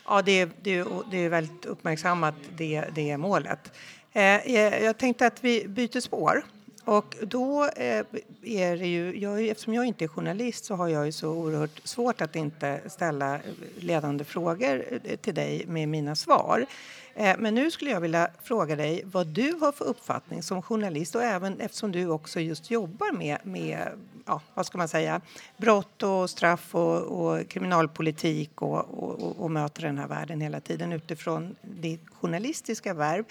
Ja, 0.04 0.22
det 0.22 0.40
är, 0.40 0.50
det, 0.62 0.84
det 1.10 1.18
är 1.18 1.28
väldigt 1.28 1.64
uppmärksammat, 1.64 2.34
det, 2.56 2.84
det 2.94 3.16
målet. 3.16 3.72
Eh, 4.12 4.22
jag 4.22 4.82
jag 4.82 4.98
tänkte 4.98 5.26
att 5.26 5.44
vi 5.44 5.68
byter 5.68 6.00
spår. 6.00 6.44
Och 6.88 7.16
då 7.22 7.64
eh, 7.64 8.04
är 8.42 8.76
det 8.76 8.86
ju, 8.86 9.18
jag, 9.20 9.46
eftersom 9.46 9.74
jag 9.74 9.84
inte 9.84 10.04
är 10.04 10.08
journalist 10.08 10.64
så 10.64 10.74
har 10.74 10.88
jag 10.88 11.06
ju 11.06 11.12
så 11.12 11.30
oerhört 11.30 11.80
svårt 11.84 12.20
att 12.20 12.36
inte 12.36 12.80
ställa 12.86 13.40
ledande 13.78 14.24
frågor 14.24 14.84
eh, 15.04 15.16
till 15.16 15.34
dig 15.34 15.64
med 15.66 15.88
mina 15.88 16.16
svar. 16.16 16.66
Eh, 17.14 17.36
men 17.38 17.54
nu 17.54 17.70
skulle 17.70 17.90
jag 17.90 18.00
vilja 18.00 18.30
fråga 18.42 18.76
dig 18.76 19.02
vad 19.04 19.26
du 19.26 19.52
har 19.52 19.72
för 19.72 19.84
uppfattning 19.84 20.42
som 20.42 20.62
journalist 20.62 21.14
och 21.14 21.22
även 21.22 21.60
eftersom 21.60 21.92
du 21.92 22.08
också 22.08 22.40
just 22.40 22.70
jobbar 22.70 23.12
med, 23.12 23.38
med 23.42 23.88
ja, 24.26 24.40
vad 24.54 24.66
ska 24.66 24.78
man 24.78 24.88
säga, 24.88 25.20
brott 25.56 26.02
och 26.02 26.30
straff 26.30 26.74
och, 26.74 27.02
och 27.02 27.48
kriminalpolitik 27.48 28.62
och, 28.62 28.78
och, 28.78 29.22
och, 29.22 29.40
och 29.40 29.50
möter 29.50 29.82
den 29.82 29.98
här 29.98 30.08
världen 30.08 30.40
hela 30.40 30.60
tiden 30.60 30.92
utifrån 30.92 31.56
ditt 31.62 32.08
journalistiska 32.20 32.94
värv. 32.94 33.24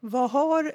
Vad 0.00 0.30
har, 0.30 0.72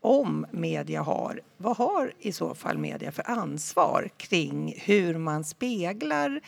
om 0.00 0.46
media 0.50 1.02
har, 1.02 1.40
vad 1.56 1.76
har 1.76 2.12
i 2.18 2.32
så 2.32 2.54
fall 2.54 2.78
media 2.78 3.12
för 3.12 3.30
ansvar 3.30 4.08
kring 4.16 4.74
hur 4.78 5.18
man 5.18 5.44
speglar 5.44 6.40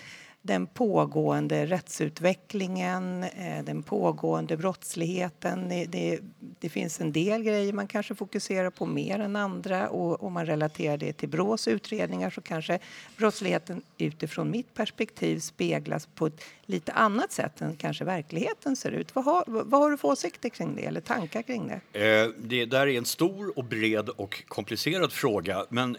den 0.42 0.66
pågående 0.66 1.66
rättsutvecklingen, 1.66 3.22
eh, 3.24 3.64
den 3.64 3.82
pågående 3.82 4.56
brottsligheten. 4.56 5.68
Det, 5.68 5.84
det, 5.84 6.18
det 6.60 6.68
finns 6.68 7.00
en 7.00 7.12
del 7.12 7.42
grejer 7.42 7.72
man 7.72 7.86
kanske 7.86 8.14
fokuserar 8.14 8.70
på 8.70 8.86
mer 8.86 9.18
än 9.18 9.36
andra 9.36 9.88
och 9.88 10.22
om 10.22 10.32
man 10.32 10.46
relaterar 10.46 10.96
det 10.96 11.12
till 11.12 11.28
Brås 11.28 11.68
utredningar 11.68 12.30
så 12.30 12.40
kanske 12.40 12.78
brottsligheten 13.16 13.82
utifrån 13.98 14.50
mitt 14.50 14.74
perspektiv 14.74 15.38
speglas 15.38 16.06
på 16.06 16.26
ett 16.26 16.44
lite 16.66 16.92
annat 16.92 17.32
sätt 17.32 17.60
än 17.60 17.76
kanske 17.76 18.04
verkligheten 18.04 18.76
ser 18.76 18.90
ut. 18.90 19.14
Vad 19.14 19.24
har, 19.24 19.44
vad 19.46 19.80
har 19.80 19.90
du 19.90 19.96
för 19.96 20.08
åsikter 20.08 20.48
kring 20.48 20.76
det 20.76 20.84
eller 20.84 21.00
tankar 21.00 21.42
kring 21.42 21.68
det? 21.92 22.00
Eh, 22.00 22.30
Det 22.36 22.64
där 22.64 22.86
är 22.86 22.98
en 22.98 23.04
stor 23.04 23.58
och 23.58 23.64
bred 23.64 24.08
och 24.08 24.42
komplicerad 24.48 25.12
fråga, 25.12 25.66
men 25.68 25.96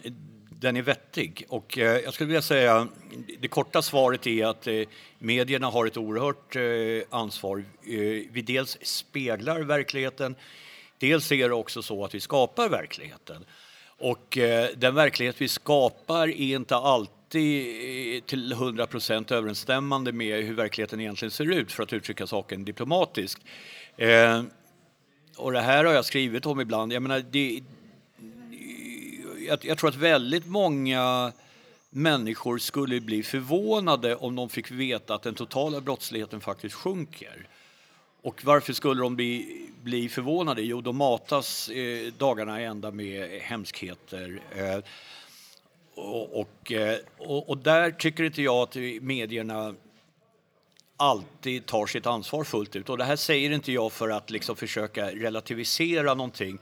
den 0.64 0.76
är 0.76 0.82
vettig. 0.82 1.44
Och 1.48 1.78
eh, 1.78 2.00
jag 2.00 2.14
skulle 2.14 2.26
vilja 2.26 2.42
säga, 2.42 2.88
det 3.40 3.48
korta 3.48 3.82
svaret 3.82 4.26
är 4.26 4.46
att 4.46 4.66
eh, 4.66 4.82
medierna 5.18 5.66
har 5.66 5.86
ett 5.86 5.96
oerhört 5.96 6.56
eh, 6.56 7.18
ansvar. 7.18 7.58
Eh, 7.58 7.94
Vi 8.30 8.44
dels 8.46 8.78
speglar 8.82 9.60
verkligheten, 9.60 10.34
dels 10.98 11.32
är 11.32 11.48
det 11.48 11.54
också 11.54 11.82
så 11.82 12.04
att 12.04 12.14
vi 12.14 12.20
skapar 12.20 12.68
verkligheten. 12.68 13.44
Och 13.98 14.38
eh, 14.38 14.68
den 14.76 14.94
verklighet 14.94 15.40
vi 15.40 15.48
skapar 15.48 16.28
är 16.28 16.54
inte 16.56 16.76
alltid 16.76 17.66
eh, 18.14 18.20
till 18.20 18.52
100 18.52 18.86
procent 18.86 19.32
överensstämmande 19.32 20.12
med 20.12 20.44
hur 20.44 20.54
verkligheten 20.54 21.00
egentligen 21.00 21.30
ser 21.30 21.52
ut, 21.52 21.72
för 21.72 21.82
att 21.82 21.92
uttrycka 21.92 22.26
saken 22.26 22.64
diplomatiskt. 22.64 23.42
Eh, 23.96 24.42
och 25.36 25.52
det 25.52 25.60
här 25.60 25.84
har 25.84 25.92
jag 25.92 26.04
skrivit 26.04 26.46
om 26.46 26.60
ibland. 26.60 26.92
Jag, 26.92 27.02
menar, 27.02 27.24
det, 27.30 27.60
jag, 29.46 29.64
jag 29.64 29.78
tror 29.78 29.90
att 29.90 29.96
väldigt 29.96 30.46
många 30.46 31.32
människor 31.90 32.58
skulle 32.58 33.00
bli 33.00 33.22
förvånade 33.22 34.16
om 34.16 34.36
de 34.36 34.48
fick 34.48 34.70
veta 34.70 35.14
att 35.14 35.22
den 35.22 35.34
totala 35.34 35.80
brottsligheten 35.80 36.40
faktiskt 36.40 36.74
sjunker. 36.74 37.48
Och 38.22 38.44
varför 38.44 38.72
skulle 38.72 39.02
de 39.02 39.16
bli, 39.16 39.66
bli 39.82 40.08
förvånade? 40.08 40.62
Jo, 40.62 40.80
de 40.80 40.96
matas 40.96 41.68
eh, 41.68 42.12
dagarna 42.18 42.60
ända 42.60 42.90
med 42.90 43.40
hemskheter. 43.40 44.40
Eh, 44.56 44.78
och, 45.94 46.40
och, 46.40 46.72
eh, 46.72 46.98
och, 47.18 47.48
och 47.48 47.58
där 47.58 47.90
tycker 47.90 48.24
inte 48.24 48.42
jag 48.42 48.56
att 48.56 48.76
medierna 49.00 49.74
alltid 50.96 51.66
tar 51.66 51.86
sitt 51.86 52.06
ansvar 52.06 52.44
fullt 52.44 52.76
ut. 52.76 52.88
Och 52.88 52.98
det 52.98 53.04
här 53.04 53.16
säger 53.16 53.50
inte 53.50 53.72
jag 53.72 53.92
för 53.92 54.08
att 54.08 54.30
liksom 54.30 54.56
försöka 54.56 55.10
relativisera 55.10 56.14
någonting. 56.14 56.58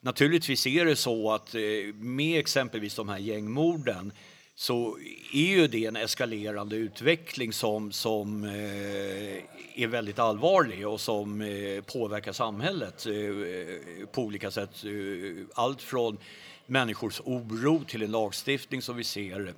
Naturligtvis 0.00 0.66
är 0.66 0.84
det 0.84 0.96
så 0.96 1.32
att 1.32 1.54
eh, 1.54 1.60
med 1.94 2.38
exempelvis 2.38 2.94
de 2.94 3.08
här 3.08 3.18
gängmorden 3.18 4.12
så 4.54 4.98
är 5.32 5.56
ju 5.56 5.66
det 5.66 5.84
en 5.84 5.96
eskalerande 5.96 6.76
utveckling 6.76 7.52
som, 7.52 7.92
som 7.92 8.44
eh, 8.44 9.82
är 9.82 9.86
väldigt 9.86 10.18
allvarlig 10.18 10.88
och 10.88 11.00
som 11.00 11.40
eh, 11.40 11.82
påverkar 11.82 12.32
samhället 12.32 13.06
eh, 13.06 14.06
på 14.12 14.22
olika 14.22 14.50
sätt. 14.50 14.84
Eh, 14.84 15.46
allt 15.54 15.82
från 15.82 16.18
människors 16.66 17.20
oro 17.24 17.84
till 17.84 18.02
en 18.02 18.10
lagstiftning 18.10 18.82
som 18.82 18.96
vi 18.96 19.04
ser 19.04 19.54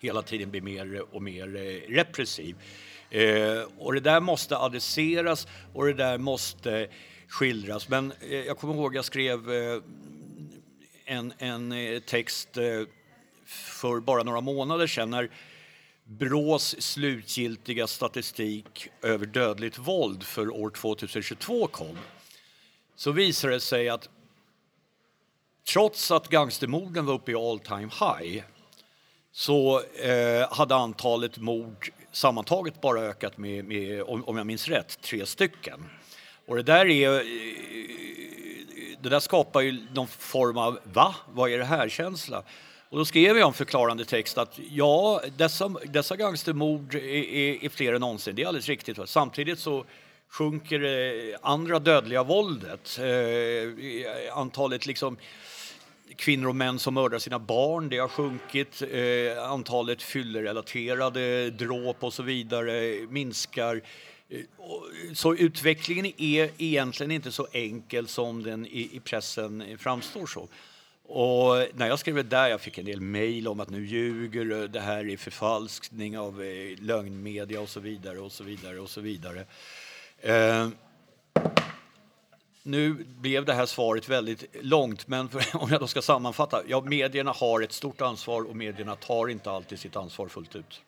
hela 0.00 0.22
tiden 0.22 0.50
blir 0.50 0.60
mer 0.60 1.02
och 1.14 1.22
mer 1.22 1.56
eh, 1.56 1.94
repressiv. 1.94 2.56
Eh, 3.10 3.62
och 3.78 3.94
det 3.94 4.00
där 4.00 4.20
måste 4.20 4.56
adresseras 4.56 5.46
och 5.74 5.86
det 5.86 5.92
där 5.92 6.18
måste 6.18 6.88
skildras. 7.30 7.88
Men 7.88 8.12
eh, 8.20 8.34
jag 8.46 8.58
kommer 8.58 8.74
ihåg 8.74 8.96
jag 8.96 9.04
skrev 9.04 9.52
eh, 9.52 9.82
en, 11.04 11.32
en 11.38 11.72
eh, 11.72 12.00
text 12.00 12.56
eh, 12.56 12.82
för 13.46 14.00
bara 14.00 14.22
några 14.22 14.40
månader 14.40 14.86
sedan 14.86 15.10
när 15.10 15.30
Brås 16.04 16.82
slutgiltiga 16.82 17.86
statistik 17.86 18.88
över 19.02 19.26
dödligt 19.26 19.78
våld 19.78 20.22
för 20.22 20.50
år 20.50 20.70
2022 20.70 21.66
kom 21.66 21.98
så 22.96 23.12
visade 23.12 23.52
det 23.52 23.60
sig 23.60 23.88
att 23.88 24.08
trots 25.68 26.10
att 26.10 26.28
gangstermorden 26.28 27.06
var 27.06 27.14
uppe 27.14 27.32
i 27.32 27.34
all 27.34 27.58
time 27.58 27.90
high 28.00 28.44
så 29.32 29.82
eh, 29.82 30.52
hade 30.52 30.74
antalet 30.74 31.38
mord 31.38 31.92
sammantaget 32.12 32.80
bara 32.80 33.00
ökat 33.00 33.38
med, 33.38 33.64
med 33.64 34.02
om, 34.02 34.24
om 34.24 34.36
jag 34.36 34.46
minns 34.46 34.68
rätt, 34.68 35.02
tre 35.02 35.26
stycken. 35.26 35.84
Och 36.50 36.56
det 36.56 36.62
där 36.62 36.86
är... 36.86 37.14
Eh, 37.14 37.24
det 39.02 39.08
där 39.08 39.20
skapar 39.20 39.60
ju 39.60 39.86
någon 39.94 40.08
form 40.08 40.58
av 40.58 40.78
va? 40.84 41.14
Vad 41.32 41.50
är 41.50 41.58
det 41.58 41.64
här-känsla. 41.64 42.42
Och 42.88 42.98
då 42.98 43.04
skrev 43.04 43.38
jag 43.38 43.46
en 43.46 43.52
förklarande 43.52 44.04
text 44.04 44.38
att 44.38 44.58
ja, 44.70 45.20
dessa, 45.36 45.68
dessa 45.68 46.16
gangstermord 46.16 46.94
är, 46.94 46.98
är, 46.98 47.64
är 47.64 47.68
fler 47.68 47.92
än 47.92 48.00
någonsin. 48.00 48.34
Det 48.34 48.42
är 48.42 48.46
alldeles 48.46 48.68
riktigt. 48.68 48.98
Va? 48.98 49.06
Samtidigt 49.06 49.58
så 49.58 49.84
sjunker 50.28 50.78
det 50.78 51.36
andra 51.42 51.78
dödliga 51.78 52.22
våldet. 52.22 52.98
Eh, 52.98 54.38
antalet 54.38 54.86
liksom 54.86 55.16
kvinnor 56.16 56.48
och 56.48 56.56
män 56.56 56.78
som 56.78 56.94
mördar 56.94 57.18
sina 57.18 57.38
barn, 57.38 57.88
det 57.88 57.98
har 57.98 58.08
sjunkit. 58.08 58.82
Eh, 58.82 59.50
antalet 59.50 60.02
fyllerelaterade 60.02 61.50
dråp 61.50 62.04
och 62.04 62.12
så 62.12 62.22
vidare 62.22 63.06
minskar. 63.08 63.82
Så 65.14 65.34
utvecklingen 65.34 66.06
är 66.16 66.50
egentligen 66.58 67.10
inte 67.10 67.32
så 67.32 67.46
enkel 67.52 68.08
som 68.08 68.42
den 68.42 68.66
i, 68.66 69.00
pressen 69.04 69.78
framstår 69.78 70.26
så. 70.26 70.48
Och 71.12 71.66
när 71.74 71.88
jag 71.88 71.98
skrev 71.98 72.14
det 72.14 72.22
där, 72.22 72.48
jag 72.48 72.60
fick 72.60 72.78
en 72.78 72.84
del 72.84 73.00
mejl 73.00 73.48
om 73.48 73.60
att 73.60 73.70
nu 73.70 73.86
ljuger 73.86 74.44
du, 74.44 74.68
det 74.68 74.80
här 74.80 75.08
är 75.08 75.16
förfalskning 75.16 76.18
av 76.18 76.42
eh, 76.42 76.78
lögnmedia 76.78 77.60
och 77.60 77.68
så 77.68 77.80
vidare 77.80 78.18
och 78.18 78.32
så 78.32 78.44
vidare 78.44 78.80
och 78.80 78.90
så 78.90 79.00
vidare. 79.00 79.44
Eh, 80.18 80.68
nu 82.62 82.92
blev 83.20 83.44
det 83.44 83.52
här 83.52 83.66
svaret 83.66 84.08
väldigt 84.08 84.44
långt, 84.60 85.08
men 85.08 85.28
för, 85.28 85.44
om 85.62 85.70
jag 85.70 85.80
då 85.80 85.86
ska 85.86 86.02
sammanfatta. 86.02 86.62
Ja, 86.66 86.80
medierna 86.80 87.32
har 87.32 87.60
ett 87.60 87.72
stort 87.72 88.00
ansvar 88.00 88.42
och 88.42 88.56
medierna 88.56 88.96
tar 88.96 89.28
inte 89.28 89.50
alltid 89.50 89.78
sitt 89.78 89.96
ansvar 89.96 90.28
fullt 90.28 90.56
ut. 90.56 90.82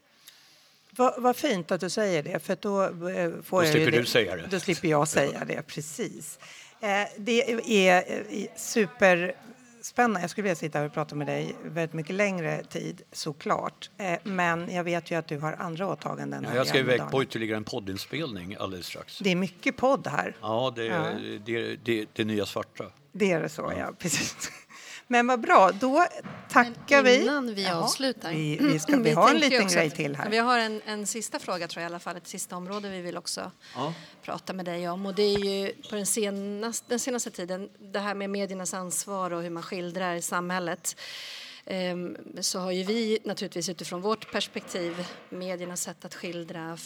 Vad, 0.97 1.23
vad 1.23 1.37
fint 1.37 1.71
att 1.73 1.81
du 1.81 1.91
säger 1.91 2.23
det, 2.23 2.39
för 2.39 2.57
då 2.61 2.83
eh, 2.85 3.31
får 3.43 3.61
Då 3.61 3.67
jag 3.67 3.73
slipper 3.73 3.91
det. 3.91 3.99
du 3.99 4.05
säga 4.07 4.37
det. 4.37 4.47
Då 4.51 4.61
slipper 4.61 4.89
jag 4.89 5.09
säga 5.09 5.45
det, 5.45 5.63
precis. 5.67 6.39
Eh, 6.81 6.89
det 7.17 7.53
är 7.89 8.05
eh, 8.31 8.47
superspännande. 8.57 10.21
Jag 10.21 10.31
skulle 10.31 10.43
vilja 10.43 10.55
sitta 10.57 10.83
och 10.85 10.95
prata 10.95 11.15
med 11.15 11.27
dig 11.27 11.55
väldigt 11.65 11.93
mycket 11.93 12.15
längre 12.15 12.65
tid, 12.65 13.03
såklart. 13.13 13.91
Men 14.23 14.71
jag 14.75 14.85
vet 14.85 15.11
ju 15.11 15.15
att 15.19 15.27
du 15.29 15.39
har 15.39 15.53
andra 15.53 15.87
åtaganden. 15.87 16.45
här 16.45 16.57
Jag 16.57 16.67
ska 16.67 16.79
iväg 16.79 17.01
på 17.11 17.23
ytterligare 17.23 17.57
en 17.57 17.65
poddinspelning 17.65 18.57
alldeles 18.61 18.87
strax. 18.87 19.19
Det 19.19 19.31
är 19.31 19.37
mycket 19.37 19.77
podd 19.77 20.07
här. 20.07 20.37
Ja, 20.41 20.73
det 20.77 20.85
Ja. 20.85 20.95
är 20.95 21.41
det, 21.45 21.77
det, 21.77 22.07
det 22.13 22.25
nya 22.25 22.47
svarta. 22.47 22.85
Det 23.13 23.33
är 23.33 23.41
det 23.41 23.49
så, 23.49 23.73
ja. 23.79 23.93
Precis. 23.99 24.51
Men 25.12 25.26
vad 25.26 25.40
bra, 25.40 25.71
då 25.73 26.07
tackar 26.50 27.02
vi. 27.02 27.23
Innan 27.23 27.54
vi 27.54 27.66
avslutar. 27.69 28.31
Vi, 28.33 28.59
vi, 28.61 28.78
ska, 28.78 28.97
vi 29.02 29.11
har 29.11 29.31
en 29.31 29.38
liten 29.38 29.69
grej 29.69 29.90
till 29.90 30.16
här. 30.16 30.31
Vi 30.31 30.38
har 30.38 30.59
en, 30.59 30.81
en 30.87 31.07
sista 31.07 31.38
fråga, 31.38 31.69
tror 31.69 31.83
jag, 31.83 31.90
i 31.90 31.92
alla 31.92 31.99
fall. 31.99 32.16
Ett 32.16 32.26
sista 32.28 32.57
område 32.57 32.88
vi 32.90 33.00
vill 33.00 33.16
också 33.16 33.50
Ja. 33.75 33.95
prata 34.23 34.52
med 34.52 34.64
dig 34.64 34.88
om. 34.88 35.07
Och 35.07 35.14
det 35.14 35.23
är 35.23 35.38
ju 35.38 35.73
på 35.90 35.95
den 35.95 36.07
senaste, 36.07 36.87
den 36.88 36.99
senaste 36.99 37.31
tiden, 37.31 37.69
det 37.78 37.99
här 37.99 38.14
med 38.14 38.31
mediernas 38.31 38.75
ansvar 38.75 39.31
och 39.33 39.42
hur 39.42 39.50
man 39.50 39.62
skildrar 39.62 40.21
samhället. 40.21 40.97
ehm, 41.66 42.16
så 42.40 42.59
har 42.59 42.71
ju 42.71 42.83
vi 42.83 43.19
naturligtvis 43.25 43.69
utifrån 43.69 44.00
vårt 44.00 44.33
perspektiv, 44.33 45.07
mediernas 45.28 45.83
sätt 45.83 46.04
att 46.04 46.14
skildra 46.14 46.76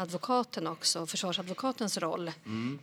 advokaten 0.00 0.66
också, 0.66 1.06
försvarsadvokatens 1.06 1.98
roll 1.98 2.32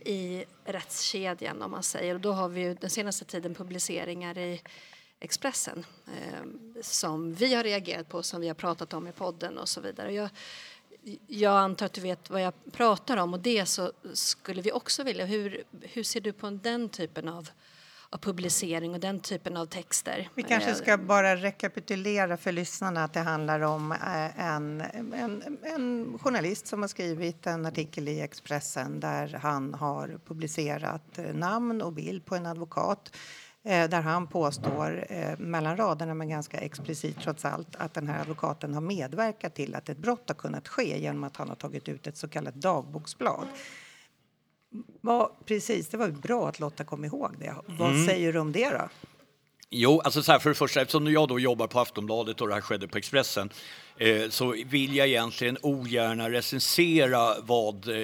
i 0.04 0.44
rättskedjan 0.64 1.62
om 1.62 1.70
man 1.70 1.82
säger. 1.82 2.14
Och 2.14 2.20
då 2.20 2.32
har 2.32 2.48
vi 2.48 2.60
ju 2.60 2.74
den 2.74 2.90
senaste 2.90 3.24
tiden 3.24 3.54
publiceringar 3.54 4.38
i 4.38 4.62
Expressen 5.20 5.86
eh, 6.06 6.80
som 6.82 7.34
vi 7.34 7.54
har 7.54 7.64
reagerat 7.64 8.08
på, 8.08 8.22
som 8.22 8.40
vi 8.40 8.48
har 8.48 8.54
pratat 8.54 8.94
om 8.94 9.08
i 9.08 9.12
podden 9.12 9.58
och 9.58 9.68
så 9.68 9.80
vidare. 9.80 10.14
Jag, 10.14 10.30
jag 11.26 11.58
antar 11.58 11.86
att 11.86 11.92
du 11.92 12.00
vet 12.00 12.30
vad 12.30 12.42
jag 12.42 12.54
pratar 12.72 13.16
om 13.16 13.34
och 13.34 13.40
det 13.40 13.66
så 13.66 13.92
skulle 14.12 14.62
vi 14.62 14.72
också 14.72 15.02
vilja. 15.02 15.24
Hur, 15.24 15.64
hur 15.82 16.02
ser 16.02 16.20
du 16.20 16.32
på 16.32 16.50
den 16.50 16.88
typen 16.88 17.28
av, 17.28 17.50
av 18.10 18.18
publicering 18.18 18.94
och 18.94 19.00
den 19.00 19.20
typen 19.20 19.56
av 19.56 19.66
texter? 19.66 20.28
Vi 20.34 20.42
kanske 20.42 20.70
Eh, 20.70 20.76
ska 20.76 20.98
bara 20.98 21.36
rekapitulera 21.36 22.36
för 22.36 22.52
lyssnarna 22.52 23.04
att 23.04 23.12
det 23.12 23.20
handlar 23.20 23.60
om 23.60 23.92
eh, 23.92 24.46
en, 24.46 24.80
en, 24.80 25.58
en 25.62 26.18
journalist 26.18 26.66
som 26.66 26.80
har 26.80 26.88
skrivit 26.88 27.46
en 27.46 27.66
artikel 27.66 28.08
i 28.08 28.20
Expressen 28.20 29.00
där 29.00 29.38
han 29.42 29.74
har 29.74 30.20
publicerat 30.26 31.18
eh, 31.18 31.34
namn 31.34 31.82
och 31.82 31.92
bild 31.92 32.24
på 32.24 32.36
en 32.36 32.46
advokat 32.46 33.10
där 33.62 34.00
han 34.00 34.26
påstår, 34.26 35.06
eh, 35.08 35.38
mellan 35.38 35.76
raderna 35.76 36.14
men 36.14 36.28
ganska 36.28 36.58
explicit 36.58 37.16
trots 37.22 37.44
allt, 37.44 37.76
att 37.76 37.94
den 37.94 38.08
här 38.08 38.20
advokaten 38.20 38.74
har 38.74 38.80
medverkat 38.80 39.54
till 39.54 39.74
att 39.74 39.88
ett 39.88 39.98
brott 39.98 40.24
har 40.28 40.34
kunnat 40.34 40.68
ske 40.68 41.00
genom 41.00 41.24
att 41.24 41.36
han 41.36 41.48
har 41.48 41.56
tagit 41.56 41.88
ut 41.88 42.06
ett 42.06 42.16
så 42.16 42.28
kallat 42.28 42.54
dagboksblad. 42.54 43.46
Vad, 45.00 45.30
precis, 45.46 45.88
det 45.88 45.96
var 45.96 46.08
bra 46.08 46.48
att 46.48 46.60
Lotta 46.60 46.84
kom 46.84 47.04
ihåg 47.04 47.34
det. 47.38 47.54
Vad 47.66 48.04
säger 48.06 48.32
du 48.32 48.38
om 48.38 48.52
det 48.52 48.70
då? 48.70 48.88
Jo, 49.70 50.00
alltså 50.00 50.22
så 50.22 50.32
här, 50.32 50.38
för 50.38 50.48
det 50.48 50.54
första, 50.54 50.80
eftersom 50.80 51.12
jag 51.12 51.28
då 51.28 51.38
jobbar 51.38 51.66
på 51.66 51.80
Aftonbladet 51.80 52.40
och 52.40 52.48
det 52.48 52.54
här 52.54 52.60
skedde 52.60 52.88
på 52.88 52.98
Expressen 52.98 53.50
eh, 53.98 54.28
så 54.28 54.56
vill 54.66 54.96
jag 54.96 55.08
egentligen 55.08 55.58
ogärna 55.62 56.30
recensera 56.30 57.40
vad 57.40 57.88
eh, 57.88 57.94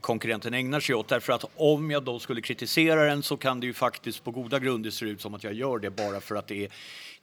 konkurrenten 0.00 0.54
ägnar 0.54 0.80
sig 0.80 0.94
åt. 0.94 1.08
Därför 1.08 1.32
att 1.32 1.44
om 1.56 1.90
jag 1.90 2.02
då 2.04 2.18
skulle 2.18 2.40
kritisera 2.40 3.04
den 3.04 3.22
så 3.22 3.36
kan 3.36 3.60
det 3.60 3.66
ju 3.66 3.72
faktiskt 3.72 4.24
på 4.24 4.30
goda 4.30 4.58
grunder 4.58 4.90
se 4.90 5.06
ut 5.06 5.20
som 5.20 5.34
att 5.34 5.44
jag 5.44 5.54
gör 5.54 5.78
det 5.78 5.90
bara 5.90 6.20
för 6.20 6.34
att 6.34 6.46
det 6.46 6.64
är 6.64 6.70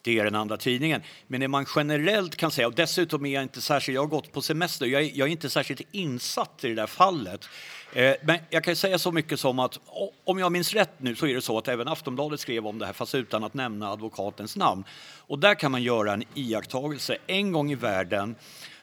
det 0.01 0.19
är 0.19 0.24
den 0.24 0.36
andra 0.36 0.57
tidningen. 0.57 1.01
Men 1.27 1.39
det 1.41 1.48
man 1.48 1.65
generellt 1.75 2.36
kan 2.36 2.51
säga, 2.51 2.67
och 2.67 2.74
dessutom 2.74 3.25
är 3.25 3.34
jag 3.34 3.43
inte 3.43 3.62
särskilt, 3.62 3.96
jag 3.96 4.01
har 4.01 4.07
gått 4.07 4.31
på 4.31 4.41
semester, 4.41 4.86
jag 4.86 5.01
är, 5.01 5.12
jag 5.13 5.27
är 5.27 5.31
inte 5.31 5.50
särskilt 5.50 5.81
insatt 5.91 6.63
i 6.63 6.67
det 6.67 6.75
där 6.75 6.88
fallet. 6.88 7.50
Eh, 7.93 8.13
men 8.24 8.39
jag 8.50 8.63
kan 8.63 8.75
säga 8.75 9.00
så 9.00 9.12
mycket 9.12 9.39
som 9.39 9.60
att 9.60 9.79
om 10.24 10.39
jag 10.39 10.51
minns 10.51 10.74
rätt 10.74 10.91
nu 10.98 11.15
så 11.15 11.27
är 11.27 11.36
det 11.36 11.41
så 11.41 11.57
att 11.57 11.67
även 11.67 11.88
Aftonbladet 11.88 12.39
skrev 12.39 12.67
om 12.67 12.79
det 12.79 12.86
här 12.86 12.93
fast 12.93 13.15
utan 13.15 13.43
att 13.43 13.53
nämna 13.53 13.91
advokatens 13.91 14.55
namn. 14.55 14.84
Och 15.27 15.39
där 15.39 15.55
kan 15.55 15.72
man 15.72 15.84
göra 15.84 16.13
en 16.13 16.24
iakttagelse. 16.34 17.17
En 17.27 17.51
gång 17.51 17.72
i 17.72 17.75
världen 17.75 18.36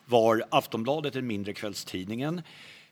var 0.07 0.45
Aftonbladet 0.51 1.13
den 1.13 1.27
mindre 1.27 1.53
kvällstidningen. 1.53 2.43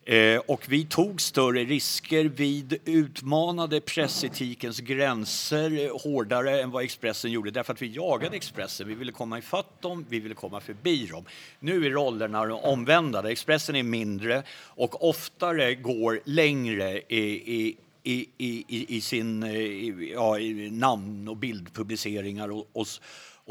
Eh, 0.05 0.39
och 0.39 0.65
vi 0.69 0.85
tog 0.85 1.21
större 1.21 1.65
risker, 1.65 2.25
vi 2.25 2.65
utmanade 2.85 3.81
pressetikens 3.81 4.81
gränser 4.81 5.85
eh, 5.85 6.01
hårdare 6.03 6.61
än 6.63 6.71
vad 6.71 6.85
Expressen 6.85 7.31
gjorde 7.33 7.51
därför 7.51 7.73
att 7.73 7.83
vi 7.83 7.87
jagade 7.87 8.37
Expressen. 8.37 8.89
Vi 8.89 8.95
ville 8.95 9.13
komma 9.13 9.39
ifatt 9.39 9.83
dem, 9.83 10.07
vi 10.09 10.21
ville 10.21 10.35
komma 10.35 10.61
förbi 10.61 11.07
dem. 11.07 11.25
Nu 11.61 11.87
är 11.87 11.91
rollerna 11.91 12.47
de 12.47 12.59
omvända. 12.61 13.31
Expressen 13.31 13.77
är 13.77 13.83
mindre 13.83 14.43
och 14.59 15.09
oftare 15.09 15.75
går 15.75 16.21
längre 16.25 16.99
i, 17.09 17.19
i 17.57 17.77
i, 18.05 18.27
i, 18.39 18.65
i- 18.97 19.01
sin 19.01 19.43
eh, 19.43 19.51
i, 19.57 20.13
ja, 20.15 20.39
i 20.39 20.71
namn 20.71 21.29
och 21.29 21.37
bildpubliceringar 21.37 22.51
och, 22.51 22.69
och, 22.73 22.87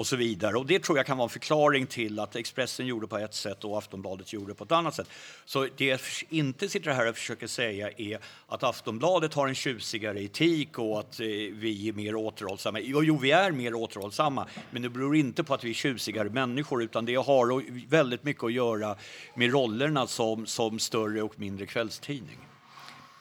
och 0.01 0.07
så 0.07 0.15
vidare. 0.15 0.57
Och 0.57 0.65
det 0.65 0.79
tror 0.79 0.97
jag 0.97 1.05
kan 1.05 1.17
vara 1.17 1.25
en 1.25 1.29
förklaring 1.29 1.87
till 1.87 2.19
att 2.19 2.35
Expressen 2.35 2.87
gjorde 2.87 3.07
på 3.07 3.17
ett 3.17 3.33
sätt 3.33 3.63
och 3.63 3.77
Aftonbladet 3.77 4.33
gjorde 4.33 4.53
på 4.53 4.63
ett 4.63 4.71
annat 4.71 4.95
sätt. 4.95 5.09
Så 5.45 5.67
det 5.77 5.85
jag 5.85 5.99
inte 6.29 6.69
sitter 6.69 6.91
här 6.91 7.09
och 7.09 7.15
försöker 7.15 7.47
säga 7.47 7.91
är 7.97 8.19
att 8.47 8.63
Aftonbladet 8.63 9.33
har 9.33 9.47
en 9.47 9.55
tjusigare 9.55 10.23
etik 10.23 10.79
och 10.79 10.99
att 10.99 11.19
eh, 11.19 11.25
vi 11.53 11.89
är 11.89 11.93
mer 11.93 12.15
återhållsamma. 12.15 12.79
Jo, 12.79 13.03
jo, 13.03 13.17
vi 13.17 13.31
är 13.31 13.51
mer 13.51 13.73
återhållsamma, 13.73 14.47
men 14.71 14.81
det 14.81 14.89
beror 14.89 15.15
inte 15.15 15.43
på 15.43 15.53
att 15.53 15.63
vi 15.63 15.69
är 15.69 15.73
tjusigare 15.73 16.29
människor 16.29 16.83
utan 16.83 17.05
det 17.05 17.15
har 17.15 17.87
väldigt 17.89 18.23
mycket 18.23 18.43
att 18.43 18.53
göra 18.53 18.95
med 19.35 19.51
rollerna 19.51 20.07
som, 20.07 20.45
som 20.45 20.79
större 20.79 21.21
och 21.21 21.39
mindre 21.39 21.65
kvällstidning. 21.65 22.37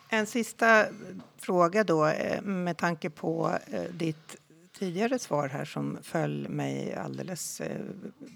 En 0.08 0.26
sista 0.26 0.86
fråga 1.38 1.84
då 1.84 2.06
eh, 2.06 2.42
med 2.42 2.76
tanke 2.76 3.10
på 3.10 3.58
eh, 3.66 3.82
ditt 3.82 4.36
tidigare 4.80 5.18
svar 5.18 5.48
här 5.48 5.64
som 5.64 5.98
föll 6.02 6.48
mig 6.48 6.94
alldeles 6.94 7.60
eh, 7.60 7.80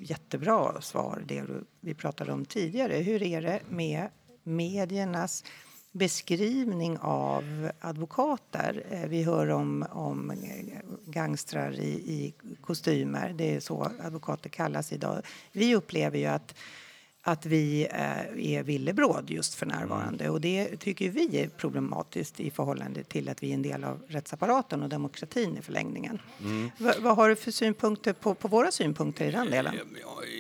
jättebra 0.01 0.81
svar, 0.81 1.25
det 1.27 1.45
vi 1.81 1.95
pratade 1.95 2.33
om 2.33 2.45
tidigare. 2.45 2.95
Hur 2.95 3.23
är 3.23 3.43
det 3.43 3.61
med 3.69 4.09
mediernas 4.43 5.45
beskrivning 5.93 6.99
av 6.99 7.71
advokater? 7.81 8.87
Eh, 8.91 9.09
Vi 9.09 9.23
hör 9.23 9.51
om, 9.51 9.87
om 9.91 10.33
gangstrar 11.07 11.81
i, 11.81 11.91
i 11.91 12.35
kostymer, 12.61 13.35
det 13.39 13.55
är 13.55 13.61
så 13.61 13.91
advokater 14.03 14.49
kallas 14.51 14.93
idag. 14.93 15.23
Vi 15.53 15.75
upplever 15.75 16.19
ju 16.19 16.27
att 16.27 16.55
att 17.27 17.47
vi 17.47 17.83
eh, 17.91 18.57
är 18.57 18.63
villebråd 18.63 19.31
just 19.31 19.55
för 19.55 19.67
närvarande. 19.67 20.31
Och 20.31 20.41
det 20.41 20.77
tycker 20.77 21.11
vi 21.11 21.41
är 21.41 21.49
problematiskt 21.49 22.41
i 22.41 22.51
förhållande 22.51 23.05
till 23.05 23.29
att 23.29 23.43
vi 23.43 23.51
är 23.51 23.55
en 23.55 23.63
del 23.63 23.85
av 23.85 24.03
rättsapparaten 24.09 24.83
och 24.83 24.89
demokratin 24.89 25.59
i 25.59 25.63
förlängningen. 25.63 26.19
Va, 26.79 26.95
vad 26.99 27.17
har 27.17 27.29
du 27.29 27.37
för 27.37 27.51
synpunkter 27.51 28.13
på, 28.13 28.35
på 28.35 28.49
våra 28.49 28.71
synpunkter 28.71 29.25
i 29.29 29.31
den 29.31 29.51
delen? 29.51 29.75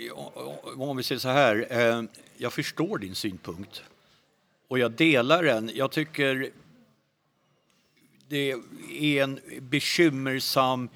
Ja, 0.09 0.33
Om 0.77 0.97
vi 0.97 1.03
säger 1.03 1.19
så 1.19 1.29
här, 1.29 1.67
eh, 1.71 2.03
jag 2.37 2.53
förstår 2.53 2.99
din 2.99 3.15
synpunkt 3.15 3.83
och 4.69 4.79
jag 4.79 4.93
delar 4.93 5.43
den. 5.43 5.71
Jag 5.75 5.91
tycker 5.91 6.51
det 8.29 8.55
är 8.91 9.23
en 9.23 9.41
bekymmersam 9.61 10.89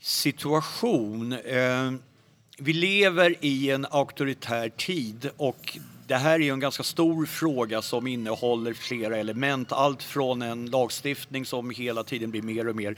situation. 0.00 1.32
Vi 2.62 2.72
lever 2.72 3.34
i 3.40 3.70
en 3.70 3.86
auktoritär 3.90 4.68
tid 4.68 5.30
och 5.36 5.78
det 6.06 6.14
här 6.14 6.34
är 6.34 6.38
ju 6.38 6.52
en 6.52 6.60
ganska 6.60 6.82
stor 6.82 7.26
fråga 7.26 7.82
som 7.82 8.06
innehåller 8.06 8.72
flera 8.72 9.16
element. 9.16 9.72
Allt 9.72 10.02
från 10.02 10.42
en 10.42 10.66
lagstiftning 10.66 11.46
som 11.46 11.70
hela 11.70 12.04
tiden 12.04 12.30
blir 12.30 12.42
mer 12.42 12.68
och 12.68 12.76
mer 12.76 12.96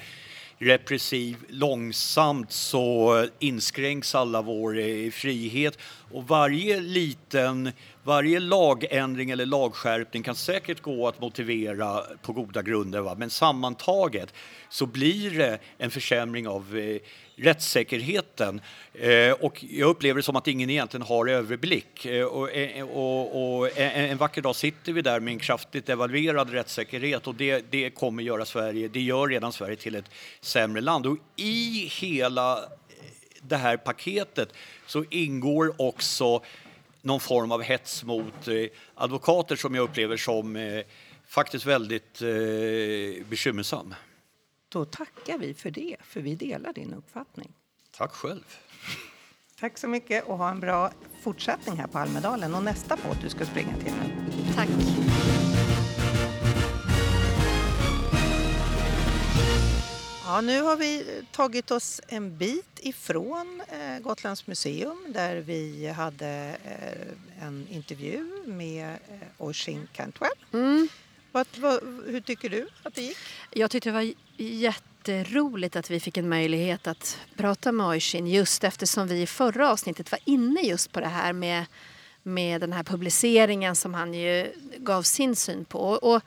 repressiv. 0.59 1.37
Långsamt 1.48 2.53
så 2.53 3.27
inskränks 3.38 4.14
alla 4.14 4.42
vår 4.42 4.79
eh, 4.79 5.11
frihet 5.11 5.79
och 6.12 6.29
varje 6.29 6.81
liten, 6.81 7.72
varje 8.05 8.40
lagändring 8.40 9.31
eller 9.31 9.46
lagskärpning 9.46 10.22
kan 10.22 10.35
säkert 10.35 10.81
gå 10.81 11.09
att 11.09 11.20
motivera 11.20 12.03
på 12.22 12.33
goda 12.33 12.62
grunder. 12.62 13.01
Va? 13.01 13.14
Men 13.18 13.31
sammantaget 13.31 14.35
så 14.68 14.87
blir 14.87 15.38
det 15.38 15.59
en 15.79 15.90
försämring 15.90 16.48
av 16.48 16.77
eh, 16.77 16.96
rättssäkerheten. 17.42 18.61
Eh, 18.94 19.33
och 19.33 19.64
jag 19.70 19.88
upplever 19.88 20.16
det 20.16 20.22
som 20.22 20.37
att 20.37 20.48
ingen 20.48 20.70
egentligen 20.70 21.07
har 21.07 21.26
överblick. 21.26 22.07
Eh, 22.07 22.24
och, 22.24 22.52
eh, 22.52 22.88
och, 22.88 23.59
och 23.59 23.78
eh, 23.78 23.98
en, 23.98 24.11
en 24.11 24.18
vacker 24.18 24.42
dag 24.42 24.57
sitter 24.57 24.92
vi 24.92 25.02
där 25.02 25.20
med 25.20 25.33
en 25.33 25.38
kraftigt 25.38 25.87
devalverad 25.87 26.50
rättssäkerhet 26.50 27.26
och 27.26 27.35
det, 27.35 27.64
det 27.70 27.90
kommer 27.90 28.22
göra 28.22 28.44
Sverige, 28.44 28.88
det 28.88 29.00
gör 29.00 29.28
redan 29.28 29.52
Sverige 29.52 29.76
till 29.76 29.94
ett 29.94 30.11
sämre 30.40 30.81
land. 30.81 31.07
Och 31.07 31.16
i 31.37 31.90
hela 32.00 32.59
eh, 32.59 32.64
det 33.40 33.57
här 33.57 33.76
paketet 33.76 34.48
så 34.87 35.05
ingår 35.11 35.74
också 35.78 36.42
någon 37.02 37.20
form 37.20 37.52
av 37.52 37.62
hets 37.62 38.05
mot 38.05 38.48
eh, 38.48 38.55
advokater 38.94 39.57
som 39.57 39.74
jag 39.74 39.83
upplever 39.83 40.16
som 40.16 40.83
faktiskt 41.33 41.66
väldigt 41.66 42.22
eh, 42.22 43.26
bekymmersam. 43.28 43.94
Då 44.73 44.85
tackar 44.85 45.39
vi 45.39 45.55
för 45.55 45.71
det, 45.71 45.97
för 46.01 46.21
vi 46.21 46.35
delar 46.35 46.73
din 46.73 46.95
uppfattning. 46.95 47.53
Tack 47.91 48.13
själv. 48.13 48.45
Tack 49.61 49.79
så 49.79 49.89
mycket 49.89 50.29
och 50.29 50.39
ha 50.39 50.51
en 50.51 50.61
bra 50.61 50.93
fortsättning 51.23 51.77
här 51.77 51.87
på 51.87 51.99
Almedalen 51.99 52.55
och 52.55 52.63
nästa 52.63 52.97
båt 52.97 53.19
du 53.23 53.29
ska 53.29 53.45
springa 53.45 53.77
till. 53.77 53.93
Tack. 54.55 54.69
Ja, 60.25 60.41
nu 60.41 60.61
har 60.61 60.77
vi 60.77 61.05
tagit 61.31 61.71
oss 61.71 62.01
en 62.09 62.39
bit 62.39 62.81
ifrån 62.81 63.63
eh, 63.69 63.99
Gotlands 63.99 64.47
museum 64.47 65.07
där 65.09 65.37
vi 65.37 65.89
hade 65.89 66.57
eh, 66.65 67.47
en 67.47 67.67
intervju 67.71 68.43
med 68.47 68.91
eh, 68.91 69.19
Oisin 69.39 69.89
Cantwell. 69.93 70.31
Vad, 71.33 71.47
vad, 71.57 71.81
hur 72.07 72.21
tycker 72.21 72.49
du 72.49 72.68
att 72.83 72.95
det 72.95 73.03
gick? 73.03 73.16
Jag 73.51 73.71
tyckte 73.71 73.88
det 73.88 73.92
var 73.92 74.12
jätteroligt 74.37 75.77
att 75.77 75.90
vi 75.90 76.01
fick 76.01 76.16
en 76.16 76.29
möjlighet 76.29 76.87
att 76.87 77.18
prata 77.37 77.73
med 77.73 77.87
Oisin 77.87 78.27
just 78.27 78.64
eftersom 78.64 79.09
vi 79.09 79.23
i 79.23 79.27
förra 79.27 79.71
avsnittet 79.71 80.11
var 80.12 80.21
inne 80.25 80.61
just 80.61 80.92
på 80.92 81.01
det 81.01 81.07
här 81.09 81.33
med, 81.33 81.64
med 82.23 82.61
den 82.61 82.73
här 82.73 82.83
publiceringen 82.83 83.77
som 83.77 83.95
han 83.95 84.14
ju 84.14 84.53
gav 84.79 85.03
sin 85.03 85.37
syn 85.37 85.64
på. 85.64 85.79
Och 85.81 86.23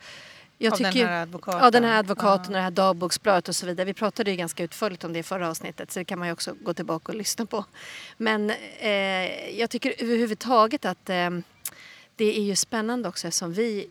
Jag 0.58 0.72
Av 0.72 0.78
den 0.78 0.92
tycker 0.92 1.00
ju- 1.04 1.06
här 1.06 1.22
advokaten? 1.22 1.60
Ja, 1.64 1.70
den 1.70 1.84
här 1.84 1.98
advokaten 1.98 2.46
och 2.46 2.52
det 2.52 2.60
här 2.60 2.70
dagboksbladet 2.70 3.48
och 3.48 3.56
så 3.56 3.66
vidare. 3.66 3.84
Vi 3.84 3.94
pratade 3.94 4.30
ju 4.30 4.36
ganska 4.36 4.62
utförligt 4.64 5.04
om 5.04 5.12
det 5.12 5.18
i 5.18 5.22
förra 5.22 5.48
avsnittet 5.50 5.92
så 5.92 5.98
det 5.98 6.04
kan 6.04 6.18
man 6.18 6.28
ju 6.28 6.32
också 6.32 6.54
gå 6.62 6.74
tillbaka 6.74 7.12
och 7.12 7.18
lyssna 7.18 7.46
på. 7.46 7.64
Men 8.16 8.50
eh, 8.78 9.50
jag 9.58 9.70
tycker 9.70 9.94
överhuvudtaget 9.98 10.84
att 10.84 11.10
eh, 11.10 11.30
det 12.16 12.38
är 12.38 12.42
ju 12.42 12.56
spännande 12.56 13.08
också 13.08 13.28
eftersom 13.28 13.52
vi 13.52 13.88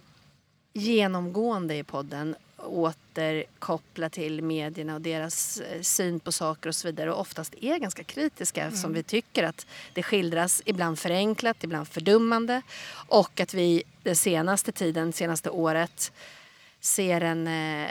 genomgående 0.75 1.75
i 1.75 1.83
podden 1.83 2.35
återkopplar 2.57 4.09
till 4.09 4.43
medierna 4.43 4.95
och 4.95 5.01
deras 5.01 5.59
eh, 5.59 5.81
syn 5.81 6.19
på 6.19 6.31
saker 6.31 6.69
och 6.69 6.75
så 6.75 6.88
vidare 6.88 7.11
och 7.11 7.19
oftast 7.19 7.55
är 7.61 7.77
ganska 7.77 8.03
kritiska 8.03 8.65
eftersom 8.65 8.93
vi 8.93 9.03
tycker 9.03 9.43
att 9.43 9.67
det 9.93 10.03
skildras 10.03 10.61
ibland 10.65 10.99
förenklat, 10.99 11.63
ibland 11.63 11.88
fördummande 11.88 12.61
och 13.07 13.39
att 13.39 13.53
vi 13.53 13.83
den 14.03 14.15
senaste 14.15 14.71
tiden, 14.71 15.13
senaste 15.13 15.49
året 15.49 16.11
ser 16.79 17.21
en, 17.21 17.47
eh, 17.47 17.89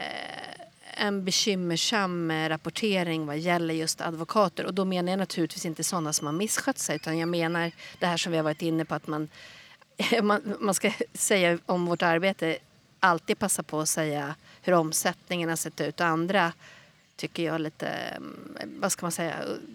en 0.97 1.25
bekymmersam 1.25 2.31
eh, 2.31 2.49
rapportering 2.49 3.27
vad 3.27 3.39
gäller 3.39 3.75
just 3.75 4.01
advokater. 4.01 4.67
Och 4.67 4.75
då 4.75 4.85
menar 4.85 5.13
jag 5.13 5.19
naturligtvis 5.19 5.67
inte 5.67 5.85
sådana 5.85 6.13
som 6.13 6.27
har 6.27 6.35
misskött 6.35 6.79
sig 6.79 6.97
utan 6.97 7.19
jag 7.19 7.29
menar 7.29 7.73
det 7.99 8.07
här 8.07 8.17
som 8.17 8.33
vi 8.33 8.39
har 8.39 8.45
varit 8.45 8.63
inne 8.63 8.85
på 8.85 8.95
att 8.95 9.07
man, 9.07 9.29
man, 10.23 10.57
man 10.61 10.75
ska 10.75 10.93
säga 11.15 11.59
om 11.67 11.87
vårt 11.87 12.03
arbete 12.03 12.59
alltid 13.05 13.39
passa 13.39 13.63
på 13.63 13.81
att 13.81 13.89
säga 13.89 14.35
hur 14.63 14.73
omsättningen 14.73 15.49
har 15.49 15.57
sett 15.57 15.81
ut 15.81 16.01
och 16.01 16.07
andra 16.07 16.53
tycker 17.17 17.43
jag 17.43 17.61
lite, 17.61 17.89
mm, 17.89 18.79
vad 18.81 18.93
ska 18.93 19.05
man 19.07 19.13
säga, 19.13 19.35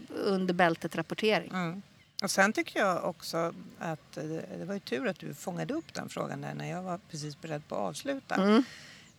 under 0.10 0.54
bältet 0.54 0.96
rapportering. 0.96 1.50
Mm. 1.54 1.82
Och 2.24 2.32
sen 2.32 2.54
tycker 2.54 2.80
jag 2.80 3.04
också 3.06 3.54
att 3.80 4.18
eh, 4.18 4.24
det 4.60 4.66
var 4.66 4.74
ju 4.74 4.80
tur 4.80 5.08
att 5.08 5.20
du 5.20 5.34
fångade 5.34 5.74
upp 5.74 5.94
den 5.94 6.10
frågan 6.10 6.42
där 6.42 6.54
när 6.54 6.70
jag 6.72 6.84
var 6.84 7.00
precis 7.12 7.42
beredd 7.42 7.68
på 7.68 7.76
att 7.76 7.82
avsluta. 7.82 8.36
Mm. 8.36 8.64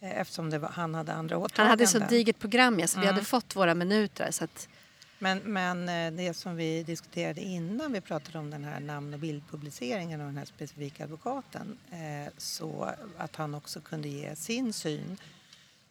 Eh, 0.01 0.20
Eftersom 0.20 0.51
var, 0.61 0.68
han 0.68 0.94
hade 0.94 1.12
andra 1.12 1.37
Han 1.37 1.42
åtaganden. 1.42 1.70
hade 1.70 1.87
så 1.87 1.99
digert 1.99 2.38
program 2.38 2.79
ja, 2.81 2.87
så 2.87 3.01
vi 3.01 3.07
Mm. 3.07 3.14
hade 3.14 3.27
fått 3.27 3.57
våra 3.57 3.75
minuter. 3.75 4.31
Så 4.31 4.44
att, 4.44 4.68
Men, 5.23 5.39
men 5.39 5.89
eh, 5.89 6.13
det 6.13 6.35
som 6.35 6.57
vi 6.57 6.83
diskuterade 6.83 7.41
innan 7.41 7.93
vi 7.93 8.01
pratade 8.01 8.39
om 8.39 8.51
den 8.51 8.65
här 8.65 8.81
namn 8.81 9.15
och 9.15 9.21
bildpubliceringen 9.21 10.21
av 10.21 10.27
den 10.27 10.37
här 10.37 10.45
specifika 10.45 11.05
advokaten 11.05 11.79
eh, 11.91 12.33
så 12.37 12.89
att 13.19 13.37
han 13.37 13.55
också 13.55 13.81
kunde 13.81 14.09
ge 14.09 14.37
sin 14.37 14.73
syn 14.73 15.17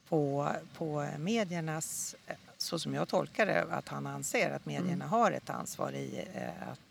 på, 0.08 0.50
på 0.78 1.08
mediernas, 1.18 2.16
eh, 2.28 2.36
så 2.58 2.80
som 2.80 2.94
jag 2.94 3.08
tolkar 3.08 3.46
det, 3.46 3.66
att 3.70 3.88
han 3.88 4.08
anser 4.08 4.52
att 4.52 4.66
medierna 4.66 5.08
har 5.08 5.32
ett 5.32 5.50
ansvar 5.50 5.92
i 5.92 6.28
att 6.72 6.89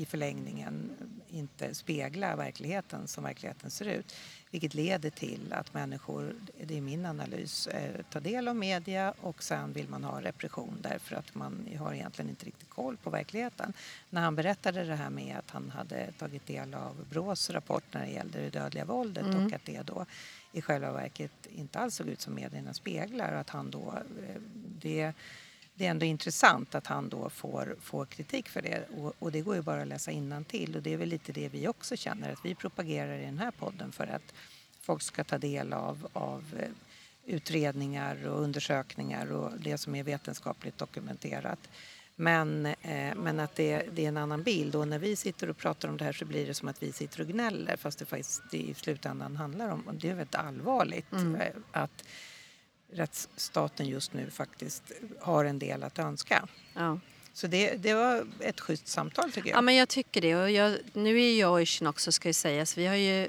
i 0.00 0.06
förlängningen 0.06 0.90
inte 1.28 1.74
spegla 1.74 2.36
verkligheten 2.36 3.08
som 3.08 3.24
verkligheten 3.24 3.70
ser 3.70 3.84
ut. 3.84 4.14
Vilket 4.50 4.74
leder 4.74 5.10
till 5.10 5.52
att 5.52 5.74
människor, 5.74 6.34
det 6.64 6.76
är 6.76 6.80
min 6.80 7.06
analys, 7.06 7.66
eh, 7.66 8.02
tar 8.10 8.20
del 8.20 8.48
av 8.48 8.56
media 8.56 9.14
och 9.20 9.42
sen 9.42 9.72
vill 9.72 9.88
man 9.88 10.04
ha 10.04 10.20
repression 10.20 10.78
därför 10.82 11.16
att 11.16 11.34
man 11.34 11.68
har 11.78 11.94
egentligen 11.94 12.28
inte 12.30 12.46
riktigt 12.46 12.70
koll 12.70 12.96
på 12.96 13.10
verkligheten. 13.10 13.72
När 14.10 14.20
han 14.20 14.36
berättade 14.36 14.84
det 14.84 14.96
här 14.96 15.10
med 15.10 15.36
att 15.38 15.50
han 15.50 15.70
hade 15.70 16.12
tagit 16.12 16.46
del 16.46 16.74
av 16.74 17.06
Brås 17.10 17.50
rapport 17.50 17.84
när 17.92 18.06
det 18.06 18.12
gällde 18.12 18.40
det 18.40 18.50
dödliga 18.50 18.84
våldet 18.84 19.26
och 19.26 19.52
att 19.52 19.64
det 19.64 19.82
då 19.82 20.06
i 20.52 20.62
själva 20.62 20.92
verket 20.92 21.46
inte 21.50 21.78
alls 21.78 21.94
såg 21.94 22.08
ut 22.08 22.20
som 22.20 22.34
medierna 22.34 22.74
speglar 22.74 23.32
och 23.32 23.40
att 23.40 23.50
han 23.50 23.70
då, 23.70 23.94
eh, 24.28 24.40
det 24.80 25.12
det 25.80 25.86
är 25.86 25.90
ändå 25.90 26.06
intressant 26.06 26.74
att 26.74 26.86
han 26.86 27.08
då 27.08 27.30
får, 27.30 27.76
får 27.80 28.06
kritik 28.06 28.48
för 28.48 28.62
det. 28.62 28.84
Och, 28.96 29.14
och 29.18 29.32
det 29.32 29.40
går 29.40 29.54
ju 29.54 29.62
bara 29.62 29.82
att 29.82 29.88
läsa 29.88 30.12
till 30.48 30.76
och 30.76 30.82
det 30.82 30.92
är 30.92 30.96
väl 30.96 31.08
lite 31.08 31.32
det 31.32 31.48
vi 31.48 31.68
också 31.68 31.96
känner 31.96 32.32
att 32.32 32.44
vi 32.44 32.54
propagerar 32.54 33.18
i 33.18 33.24
den 33.24 33.38
här 33.38 33.50
podden 33.50 33.92
för 33.92 34.06
att 34.06 34.34
folk 34.80 35.02
ska 35.02 35.24
ta 35.24 35.38
del 35.38 35.72
av, 35.72 36.08
av 36.12 36.44
eh, 36.58 36.68
utredningar 37.34 38.26
och 38.26 38.42
undersökningar 38.42 39.32
och 39.32 39.52
det 39.60 39.78
som 39.78 39.94
är 39.94 40.02
vetenskapligt 40.02 40.78
dokumenterat. 40.78 41.58
Men, 42.16 42.66
eh, 42.66 43.14
men 43.16 43.40
att 43.40 43.54
det, 43.54 43.82
det 43.92 44.04
är 44.04 44.08
en 44.08 44.16
annan 44.16 44.42
bild. 44.42 44.74
Och 44.74 44.88
när 44.88 44.98
vi 44.98 45.16
sitter 45.16 45.50
och 45.50 45.56
pratar 45.56 45.88
om 45.88 45.96
det 45.96 46.04
här 46.04 46.12
så 46.12 46.24
blir 46.24 46.46
det 46.46 46.54
som 46.54 46.68
att 46.68 46.82
vi 46.82 46.92
sitter 46.92 47.20
och 47.20 47.26
gnäller 47.26 47.76
fast 47.76 47.98
det 47.98 48.04
faktiskt 48.04 48.42
det 48.50 48.58
i 48.58 48.74
slutändan 48.74 49.36
handlar 49.36 49.68
om, 49.68 49.80
och 49.80 49.94
det 49.94 50.08
är 50.08 50.14
väldigt 50.14 50.34
allvarligt, 50.34 51.12
eh, 51.12 51.56
att 51.72 52.04
rättsstaten 52.92 53.88
just 53.88 54.12
nu 54.12 54.30
faktiskt 54.30 54.92
har 55.20 55.44
en 55.44 55.58
del 55.58 55.82
att 55.82 55.98
önska. 55.98 56.48
ja. 56.74 56.98
Så 57.32 57.46
det, 57.46 57.76
det 57.76 57.94
var 57.94 58.26
ett 58.40 58.60
schysst 58.60 58.88
samtal 58.88 59.32
tycker 59.32 59.48
jag. 59.48 59.56
Ja, 59.56 59.60
men 59.60 59.74
jag 59.74 59.88
tycker 59.88 60.20
det. 60.20 60.36
Och 60.36 60.50
jag, 60.50 60.78
nu 60.92 61.22
är 61.22 61.38
jag 61.40 61.52
och 61.52 61.60
Yrsin 61.60 61.86
också, 61.86 62.12
ska 62.12 62.28
ju 62.28 62.32
sägas. 62.32 62.78
Vi 62.78 62.86
har 62.86 62.94
ju 62.94 63.28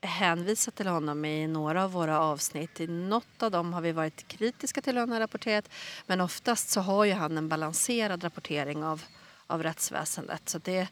hänvisat 0.00 0.74
till 0.74 0.86
honom 0.86 1.24
i 1.24 1.46
några 1.46 1.84
av 1.84 1.92
våra 1.92 2.20
avsnitt. 2.20 2.80
I 2.80 2.86
något 2.86 3.42
av 3.42 3.50
dem 3.50 3.72
har 3.72 3.80
vi 3.80 3.92
varit 3.92 4.28
kritiska 4.28 4.80
till 4.82 4.92
hur 4.92 5.00
han 5.00 5.12
har 5.12 5.20
rapporterat. 5.20 5.68
Men 6.06 6.20
oftast 6.20 6.70
så 6.70 6.80
har 6.80 7.04
ju 7.04 7.12
han 7.12 7.38
en 7.38 7.48
balanserad 7.48 8.24
rapportering 8.24 8.84
av, 8.84 9.02
av 9.46 9.62
rättsväsendet. 9.62 10.48
Så 10.48 10.58
det, 10.58 10.88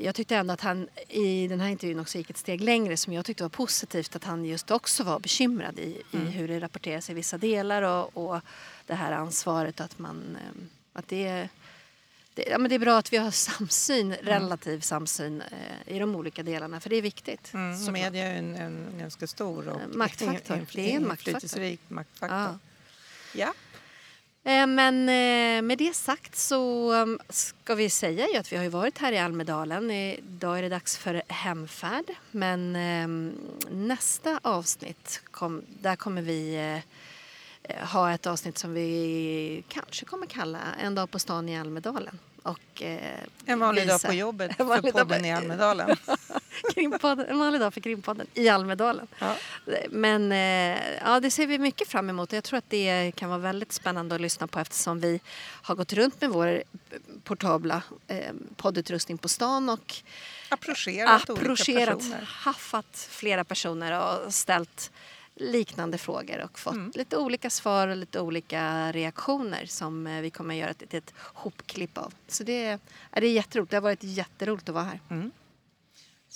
jag 0.00 0.14
tyckte 0.14 0.36
ändå 0.36 0.52
att 0.52 0.60
han 0.60 0.88
i 1.08 1.48
den 1.48 1.60
här 1.60 1.68
intervjun 1.68 2.00
också 2.00 2.18
gick 2.18 2.30
ett 2.30 2.36
steg 2.36 2.60
längre 2.60 2.96
som 2.96 3.12
jag 3.12 3.24
tyckte 3.24 3.42
var 3.44 3.48
positivt. 3.48 4.16
Att 4.16 4.24
han 4.24 4.44
just 4.44 4.70
också 4.70 5.04
var 5.04 5.18
bekymrad 5.20 5.78
i, 5.78 6.02
i 6.12 6.16
hur 6.18 6.48
det 6.48 6.60
rapporteras 6.60 7.10
i 7.10 7.14
vissa 7.14 7.38
delar 7.38 7.82
och, 7.82 8.16
och 8.34 8.40
det 8.86 8.94
här 8.94 9.12
ansvaret 9.12 9.80
att 9.80 9.98
man... 9.98 10.36
eh, 10.40 10.62
Att 10.92 11.08
det, 11.08 11.48
det, 12.34 12.42
ja, 12.50 12.58
men 12.58 12.68
det 12.68 12.74
är 12.74 12.78
bra 12.78 12.98
att 12.98 13.12
vi 13.12 13.16
har 13.16 13.30
samsyn, 13.30 14.14
relativ 14.22 14.80
samsyn 14.80 15.40
eh, 15.42 15.94
i 15.94 15.98
de 15.98 16.16
olika 16.16 16.42
delarna 16.42 16.80
för 16.80 16.90
det 16.90 16.96
är 16.96 17.02
viktigt. 17.02 17.54
Mm, 17.54 17.92
media 17.92 18.26
är 18.26 18.34
en, 18.38 18.56
en 18.56 18.98
ganska 18.98 19.26
stor 19.26 19.68
och 19.68 19.80
Eh, 19.80 19.86
maktfaktor. 19.88 20.66
Det 20.72 20.92
är 20.92 20.96
en 20.96 21.08
maktfaktor. 21.08 21.76
maktfaktor. 21.88 22.38
Ja. 22.38 22.58
Ja. 23.34 23.54
Eh, 24.44 24.66
Men 24.66 25.08
eh, 25.08 25.62
med 25.62 25.78
det 25.78 25.94
sagt 25.96 26.36
så 26.36 26.92
um, 26.92 27.18
ska 27.28 27.74
vi 27.74 27.90
säga 27.90 28.26
ju 28.28 28.36
att 28.38 28.52
vi 28.52 28.56
har 28.56 28.68
varit 28.68 28.98
här 28.98 29.12
i 29.12 29.18
Almedalen. 29.18 29.90
Idag 29.90 30.58
är 30.58 30.62
det 30.62 30.68
dags 30.68 30.98
för 30.98 31.22
hemfärd. 31.28 32.04
Men 32.30 32.76
ehm, 32.76 33.32
nästa 33.70 34.40
avsnitt, 34.42 35.20
där 35.82 35.96
kommer 35.96 36.22
vi 36.22 36.54
eh, 37.68 37.76
ha 37.88 38.12
ett 38.12 38.26
avsnitt 38.26 38.58
som 38.58 38.72
vi 38.74 39.64
kanske 39.68 40.04
kommer 40.04 40.26
kalla 40.26 40.58
En 40.82 40.94
dag 40.94 41.10
på 41.10 41.18
stan 41.18 41.48
i 41.48 41.58
Almedalen. 41.58 42.18
Och, 42.42 42.82
En 43.46 43.58
vanlig 43.60 43.86
dag 43.88 43.94
visa- 43.94 44.08
på 44.08 44.14
jobbet 44.14 44.56
för 44.56 44.64
dag 44.64 44.92
podden 44.92 45.20
på- 45.20 45.26
i 45.26 45.32
Almedalen. 45.32 45.96
Krimpodden, 46.74 47.26
en 47.28 47.38
vanlig 47.38 47.60
dag 47.60 47.74
för 47.74 47.80
Krimpodden 47.80 48.26
i 48.34 48.48
Almedalen. 48.48 49.06
Ja. 49.18 49.36
Men 49.90 50.32
eh, 50.32 50.80
ja, 51.04 51.20
det 51.20 51.30
ser 51.30 51.46
vi 51.46 51.58
mycket 51.58 51.88
fram 51.88 52.10
emot. 52.10 52.32
Jag 52.32 52.44
tror 52.44 52.58
att 52.58 52.70
det 52.70 53.12
kan 53.16 53.28
vara 53.30 53.38
väldigt 53.38 53.72
spännande 53.72 54.14
att 54.14 54.20
lyssna 54.20 54.46
på 54.46 54.58
eftersom 54.60 55.00
vi 55.00 55.20
har 55.62 55.74
gått 55.74 55.92
runt 55.92 56.20
med 56.20 56.30
vår 56.30 56.62
portabla 57.24 57.82
eh, 58.08 58.32
poddutrustning 58.56 59.18
på 59.18 59.28
stan 59.28 59.68
och 59.68 59.94
Approcherat 60.48 61.30
approcherat, 61.30 61.98
personer. 61.98 62.22
haffat 62.22 63.08
flera 63.10 63.44
personer 63.44 64.24
och 64.26 64.34
ställt 64.34 64.90
liknande 65.36 65.98
frågor 65.98 66.40
och 66.44 66.58
fått 66.58 66.74
Mm. 66.74 66.92
lite 66.94 67.16
olika 67.16 67.50
svar 67.50 67.88
och 67.88 67.96
lite 67.96 68.20
olika 68.20 68.92
reaktioner 68.92 69.66
som 69.66 70.06
eh, 70.06 70.20
vi 70.20 70.30
kommer 70.30 70.54
att 70.54 70.60
göra 70.60 70.70
ett 70.70 70.80
litet 70.80 71.14
hopklipp 71.18 71.98
av. 71.98 72.14
Så 72.28 72.44
det, 72.44 72.64
är- 72.66 72.78
det 73.12 73.26
är 73.26 73.30
jätteroligt. 73.32 73.70
Det 73.70 73.76
har 73.76 73.82
varit 73.82 74.02
jätteroligt 74.02 74.68
att 74.68 74.74
vara 74.74 74.84
här. 74.84 75.00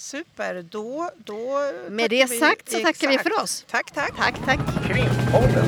Super, 0.00 0.62
då, 0.62 1.10
då 1.16 1.60
Med 1.88 2.10
det 2.10 2.28
sagt 2.28 2.70
så 2.70 2.78
tackar 2.78 3.08
vi 3.08 3.14
Exakt. 3.14 3.34
för 3.34 3.42
oss. 3.42 3.64
Tack, 3.70 3.90
tack. 3.90 4.16
Tack, 4.16 4.34
tack. 4.44 4.60
Krimpodden. 4.86 5.66